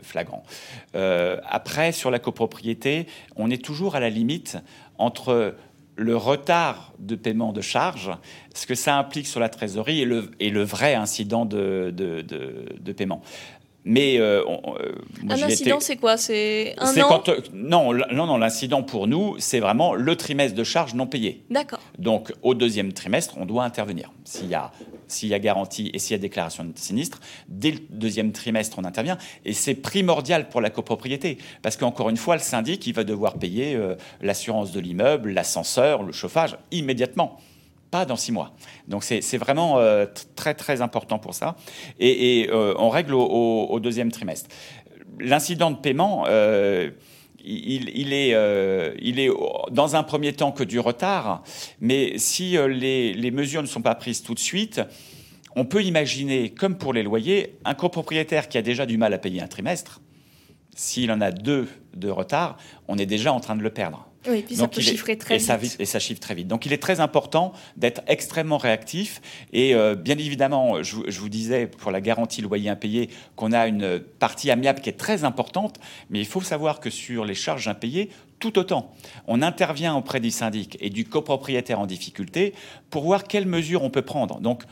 flagrant. 0.02 0.42
après, 0.94 1.92
sur 1.92 2.10
la 2.10 2.18
copropriété, 2.18 3.06
on 3.36 3.50
est 3.50 3.62
toujours 3.62 3.94
à 3.94 4.00
la 4.00 4.10
limite 4.10 4.56
entre 4.98 5.54
le 6.00 6.16
retard 6.16 6.92
de 6.98 7.14
paiement 7.14 7.52
de 7.52 7.60
charges, 7.60 8.10
ce 8.54 8.66
que 8.66 8.74
ça 8.74 8.96
implique 8.96 9.26
sur 9.26 9.38
la 9.38 9.50
trésorerie 9.50 10.00
et 10.00 10.04
le, 10.06 10.30
et 10.40 10.48
le 10.48 10.62
vrai 10.62 10.94
incident 10.94 11.44
de, 11.44 11.92
de, 11.94 12.92
paiement. 12.92 13.20
Mais 13.84 14.18
euh, 14.18 14.42
euh, 14.42 14.92
un 15.28 15.42
incident, 15.42 15.78
c'est 15.80 15.96
quoi? 15.96 16.16
C'est 16.16 16.74
un 16.78 16.96
an? 17.02 17.08
quand, 17.08 17.28
euh, 17.28 17.40
Non, 17.52 17.92
non, 17.92 18.26
non. 18.26 18.38
L'incident 18.38 18.82
pour 18.82 19.08
nous, 19.08 19.36
c'est 19.38 19.60
vraiment 19.60 19.94
le 19.94 20.16
trimestre 20.16 20.56
de 20.56 20.64
charges 20.64 20.94
non 20.94 21.06
payées. 21.06 21.44
D'accord. 21.50 21.80
Donc, 21.98 22.32
au 22.42 22.54
deuxième 22.54 22.92
trimestre, 22.92 23.36
on 23.38 23.46
doit 23.46 23.64
intervenir. 23.64 24.10
S'il 24.24 24.48
y 24.48 24.54
a 24.54 24.70
s'il 25.10 25.28
y 25.28 25.34
a 25.34 25.38
garantie 25.38 25.90
et 25.92 25.98
s'il 25.98 26.12
y 26.12 26.14
a 26.14 26.18
déclaration 26.18 26.64
de 26.64 26.72
sinistre, 26.74 27.20
dès 27.48 27.72
le 27.72 27.78
deuxième 27.90 28.32
trimestre, 28.32 28.78
on 28.78 28.84
intervient. 28.84 29.18
Et 29.44 29.52
c'est 29.52 29.74
primordial 29.74 30.48
pour 30.48 30.60
la 30.60 30.70
copropriété. 30.70 31.38
Parce 31.62 31.76
qu'encore 31.76 32.10
une 32.10 32.16
fois, 32.16 32.36
le 32.36 32.42
syndic, 32.42 32.86
il 32.86 32.94
va 32.94 33.04
devoir 33.04 33.38
payer 33.38 33.74
euh, 33.74 33.96
l'assurance 34.20 34.72
de 34.72 34.80
l'immeuble, 34.80 35.30
l'ascenseur, 35.30 36.02
le 36.02 36.12
chauffage 36.12 36.56
immédiatement 36.70 37.38
pas 37.90 38.04
dans 38.04 38.14
six 38.14 38.30
mois. 38.30 38.52
Donc 38.86 39.02
c'est 39.02 39.36
vraiment 39.36 39.78
euh, 39.78 40.06
très 40.36 40.54
très 40.54 40.80
important 40.80 41.18
pour 41.18 41.34
ça. 41.34 41.56
Et, 41.98 42.48
euh, 42.52 42.72
on 42.78 42.88
règle 42.88 43.14
au, 43.14 43.80
deuxième 43.80 44.12
trimestre. 44.12 44.48
L'incident 45.18 45.72
de 45.72 45.76
paiement, 45.76 46.24
il, 47.44 48.12
est, 48.12 48.34
euh, 48.34 48.94
dans 49.70 49.96
un 49.96 50.02
premier 50.02 50.32
temps 50.32 50.52
que 50.52 50.64
du 50.64 50.78
retard, 50.78 51.42
mais 51.80 52.18
si 52.18 52.56
euh, 52.56 52.68
les, 52.68 53.30
mesures 53.30 53.62
ne 53.62 53.66
sont 53.66 53.82
pas 53.82 53.94
prises 53.94 54.22
tout 54.22 54.34
de 54.34 54.40
suite, 54.40 54.80
on 55.56 55.64
peut 55.64 55.82
imaginer, 55.82 56.50
comme 56.50 56.76
pour 56.76 56.92
les 56.92 57.02
loyers, 57.02 57.58
un 57.64 57.74
copropriétaire 57.74 58.48
qui 58.48 58.58
a 58.58 58.62
déjà 58.62 58.86
du 58.86 58.98
mal 58.98 59.14
à 59.14 59.18
payer 59.18 59.42
un 59.42 59.48
trimestre, 59.48 60.00
s'il 60.74 61.10
en 61.10 61.20
a 61.20 61.30
deux 61.30 61.68
de 61.94 62.08
retard, 62.08 62.56
on 62.88 62.98
est 62.98 63.06
déjà 63.06 63.32
en 63.32 63.40
train 63.40 63.56
de 63.56 63.62
le 63.62 63.70
perdre. 63.70 64.09
Oui, 64.28 64.42
puis 64.42 64.56
ça 64.56 64.68
peut 64.68 64.82
chiffrer 64.82 65.16
très 65.16 65.38
vite. 65.38 65.76
et 65.78 65.86
ça 65.86 65.98
chiffre 65.98 66.20
très 66.20 66.34
vite. 66.34 66.46
Donc 66.46 66.66
il 66.66 66.72
est 66.74 66.82
très 66.82 67.00
important 67.00 67.52
d'être 67.76 68.02
extrêmement 68.06 68.58
réactif. 68.58 69.22
Et 69.52 69.74
euh, 69.74 69.94
bien 69.94 70.18
évidemment, 70.18 70.82
je, 70.82 70.96
vous 70.96 71.28
disais 71.30 71.66
pour 71.66 71.90
la 71.90 72.02
garantie 72.02 72.42
loyer 72.42 72.68
impayé 72.68 73.08
qu'on 73.34 73.52
a 73.52 73.66
une 73.66 73.98
partie 73.98 74.50
amiable 74.50 74.80
qui 74.80 74.90
est 74.90 74.98
très 74.98 75.24
importante, 75.24 75.80
mais 76.10 76.20
il 76.20 76.26
faut 76.26 76.42
savoir 76.42 76.80
que 76.80 76.90
sur 76.90 77.24
les 77.24 77.34
charges 77.34 77.66
impayées, 77.66 78.10
tout 78.40 78.58
autant. 78.58 78.92
On 79.26 79.40
intervient 79.40 79.94
auprès 79.94 80.20
du 80.20 80.30
syndic 80.30 80.76
et 80.80 80.90
du 80.90 81.06
copropriétaire 81.06 81.80
en 81.80 81.86
difficulté 81.86 82.52
pour 82.90 83.04
voir 83.04 83.24
quelles 83.24 83.46
mesures 83.46 83.82
on 83.82 83.90
peut 83.90 84.02
prendre. 84.02 84.40
Donc 84.40 84.64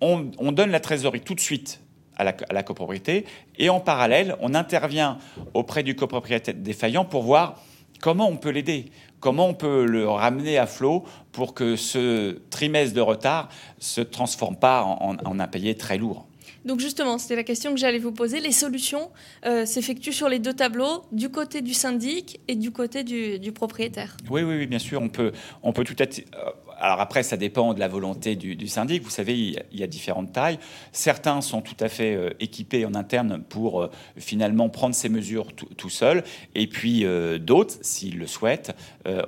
on, 0.00 0.52
donne 0.52 0.70
la 0.70 0.80
trésorerie 0.80 1.20
tout 1.20 1.34
de 1.34 1.40
suite 1.40 1.80
à 2.16 2.22
la, 2.22 2.36
à 2.48 2.52
la, 2.52 2.62
copropriété 2.62 3.24
et 3.58 3.70
en 3.70 3.80
parallèle, 3.80 4.36
on 4.40 4.54
intervient 4.54 5.18
auprès 5.52 5.82
du 5.82 5.96
copropriétaire 5.96 6.54
défaillant 6.54 7.04
pour 7.04 7.22
voir 7.22 7.56
Comment 8.04 8.28
on 8.28 8.36
peut 8.36 8.50
l'aider? 8.50 8.90
Comment 9.18 9.48
on 9.48 9.54
peut 9.54 9.86
le 9.86 10.06
ramener 10.06 10.58
à 10.58 10.66
flot 10.66 11.04
pour 11.32 11.54
que 11.54 11.74
ce 11.74 12.38
trimestre 12.50 12.94
de 12.94 13.00
retard 13.00 13.48
se 13.78 14.02
transforme 14.02 14.56
pas 14.56 14.82
en, 14.82 15.16
un 15.24 15.40
impayé 15.40 15.74
très 15.74 15.96
lourd? 15.96 16.26
Donc 16.66 16.80
justement, 16.80 17.16
c'était 17.16 17.36
la 17.36 17.44
question 17.44 17.72
que 17.72 17.80
j'allais 17.80 17.98
vous 17.98 18.12
poser. 18.12 18.40
Les 18.40 18.52
solutions 18.52 19.10
euh, 19.46 19.64
s'effectuent 19.64 20.12
sur 20.12 20.28
les 20.28 20.38
deux 20.38 20.52
tableaux, 20.52 21.06
du 21.12 21.30
côté 21.30 21.62
du 21.62 21.72
syndic 21.72 22.40
et 22.46 22.56
du 22.56 22.72
côté 22.72 23.04
du, 23.04 23.52
propriétaire. 23.52 24.18
Oui, 24.28 24.42
oui, 24.42 24.54
oui, 24.58 24.66
bien 24.66 24.78
sûr. 24.78 25.00
On 25.00 25.08
peut, 25.08 25.32
on 25.62 25.72
peut 25.72 25.84
tout 25.84 25.96
être 26.02 26.18
euh, 26.34 26.50
alors 26.78 27.00
après, 27.00 27.22
ça 27.22 27.36
dépend 27.36 27.74
de 27.74 27.80
la 27.80 27.88
volonté 27.88 28.36
du, 28.36 28.68
syndic. 28.68 29.02
Vous 29.02 29.10
savez, 29.10 29.34
il 29.36 29.78
y, 29.78 29.82
a 29.82 29.86
différentes 29.86 30.32
tailles. 30.32 30.58
Certains 30.92 31.40
sont 31.40 31.60
tout 31.60 31.76
à 31.80 31.88
fait 31.88 32.14
euh, 32.14 32.30
équipés 32.40 32.84
en 32.84 32.94
interne 32.94 33.42
pour 33.42 33.82
euh, 33.82 33.90
finalement 34.16 34.68
prendre 34.68 34.94
ces 34.94 35.08
mesures 35.08 35.52
tout, 35.52 35.88
seuls. 35.88 36.24
Et 36.54 36.66
puis 36.66 37.04
euh, 37.04 37.38
d'autres, 37.38 37.76
s'ils 37.82 38.18
le 38.18 38.26
souhaitent, 38.26 38.74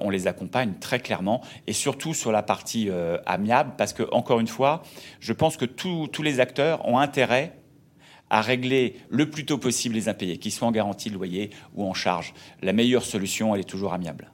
on 0.00 0.11
les 0.11 0.26
accompagne 0.26 0.74
très 0.80 1.00
clairement. 1.00 1.42
Et 1.66 1.72
surtout 1.72 2.14
sur 2.14 2.32
la 2.32 2.42
partie 2.42 2.88
amiable, 3.26 3.72
parce 3.76 3.92
que 3.92 4.02
encore 4.11 4.40
une 4.40 4.46
fois, 4.46 4.82
je 5.20 5.32
pense 5.32 5.56
que 5.56 5.64
tous 5.64 6.22
les 6.22 6.40
acteurs 6.40 6.87
ont 6.88 6.98
intérêt 6.98 7.52
à 8.30 8.40
régler 8.40 8.96
le 9.09 9.30
plus 9.30 9.44
tôt 9.44 9.59
possible 9.59 9.94
les 9.94 10.09
impayés, 10.09 10.38
qu'ils 10.38 10.52
soient 10.52 10.68
en 10.68 10.72
garantie 10.72 11.11
de 11.11 11.14
loyer 11.14 11.50
ou 11.74 11.85
en 11.85 11.94
charge. 11.94 12.35
La 12.62 12.72
meilleure 12.72 13.04
solution, 13.04 13.54
elle 13.54 13.61
est 13.61 13.64
toujours 13.64 13.92
amiable. 13.92 14.32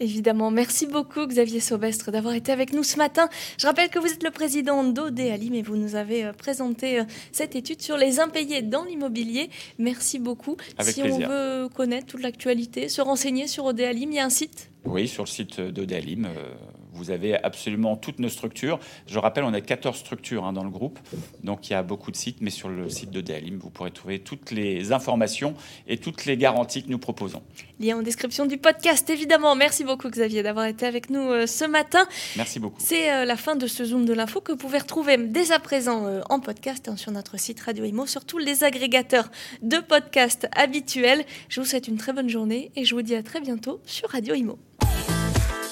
Évidemment, 0.00 0.50
merci 0.50 0.86
beaucoup 0.86 1.26
Xavier 1.26 1.60
Saubestre 1.60 2.10
d'avoir 2.10 2.34
été 2.34 2.50
avec 2.50 2.72
nous 2.72 2.82
ce 2.82 2.96
matin. 2.96 3.28
Je 3.58 3.66
rappelle 3.66 3.90
que 3.90 3.98
vous 3.98 4.08
êtes 4.08 4.24
le 4.24 4.30
président 4.30 4.82
d'ODALI, 4.82 5.50
mais 5.50 5.62
vous 5.62 5.76
nous 5.76 5.94
avez 5.94 6.24
euh, 6.24 6.32
présenté 6.32 6.98
euh, 6.98 7.04
cette 7.30 7.54
étude 7.54 7.80
sur 7.80 7.96
les 7.96 8.18
impayés 8.18 8.62
dans 8.62 8.84
l'immobilier. 8.84 9.50
Merci 9.78 10.18
beaucoup. 10.18 10.56
si 10.80 11.02
on 11.02 11.18
veut 11.18 11.68
connaître 11.68 12.06
toute 12.06 12.22
l'actualité, 12.22 12.88
se 12.88 13.00
renseigner 13.00 13.46
sur 13.46 13.64
ODALIM, 13.66 14.10
il 14.10 14.14
y 14.14 14.18
a 14.18 14.24
un 14.24 14.30
site? 14.30 14.70
Oui, 14.84 15.08
sur 15.08 15.24
le 15.24 15.28
site 15.28 15.60
d'ODALIM. 15.60 16.26
Euh, 16.26 16.54
vous 16.94 17.10
avez 17.10 17.36
absolument 17.42 17.96
toutes 17.96 18.18
nos 18.18 18.28
structures. 18.28 18.78
Je 19.06 19.18
rappelle, 19.18 19.44
on 19.44 19.52
a 19.52 19.60
14 19.60 19.96
structures 19.96 20.44
hein, 20.44 20.52
dans 20.52 20.64
le 20.64 20.70
groupe, 20.70 20.98
donc 21.42 21.68
il 21.68 21.72
y 21.72 21.76
a 21.76 21.82
beaucoup 21.82 22.10
de 22.10 22.16
sites, 22.16 22.38
mais 22.40 22.50
sur 22.50 22.68
le 22.68 22.88
site 22.88 23.10
de 23.10 23.20
Dealim, 23.20 23.58
vous 23.58 23.70
pourrez 23.70 23.90
trouver 23.90 24.20
toutes 24.20 24.50
les 24.50 24.92
informations 24.92 25.54
et 25.86 25.98
toutes 25.98 26.24
les 26.24 26.36
garanties 26.36 26.84
que 26.84 26.90
nous 26.90 26.98
proposons. 26.98 27.42
Lien 27.80 27.98
en 27.98 28.02
description 28.02 28.46
du 28.46 28.56
podcast, 28.58 29.08
évidemment. 29.10 29.56
Merci 29.56 29.84
beaucoup 29.84 30.08
Xavier 30.08 30.42
d'avoir 30.42 30.66
été 30.66 30.86
avec 30.86 31.10
nous 31.10 31.28
euh, 31.30 31.46
ce 31.46 31.64
matin. 31.64 32.06
Merci 32.36 32.60
beaucoup. 32.60 32.78
C'est 32.78 33.12
euh, 33.12 33.24
la 33.24 33.36
fin 33.36 33.56
de 33.56 33.66
ce 33.66 33.84
Zoom 33.84 34.04
de 34.04 34.12
l'info 34.12 34.40
que 34.40 34.52
vous 34.52 34.58
pouvez 34.58 34.78
retrouver 34.78 35.16
dès 35.16 35.52
à 35.52 35.58
présent 35.58 36.06
euh, 36.06 36.20
en 36.30 36.40
podcast 36.40 36.88
hein, 36.88 36.96
sur 36.96 37.10
notre 37.10 37.38
site 37.38 37.60
Radio 37.60 37.84
Imo, 37.84 38.06
sur 38.06 38.24
tous 38.24 38.38
les 38.38 38.64
agrégateurs 38.64 39.30
de 39.62 39.78
podcasts 39.78 40.48
habituels. 40.56 41.24
Je 41.48 41.60
vous 41.60 41.66
souhaite 41.66 41.88
une 41.88 41.96
très 41.96 42.12
bonne 42.12 42.28
journée 42.28 42.70
et 42.76 42.84
je 42.84 42.94
vous 42.94 43.02
dis 43.02 43.14
à 43.14 43.22
très 43.22 43.40
bientôt 43.40 43.80
sur 43.84 44.08
Radio 44.10 44.34
Imo. 44.34 44.58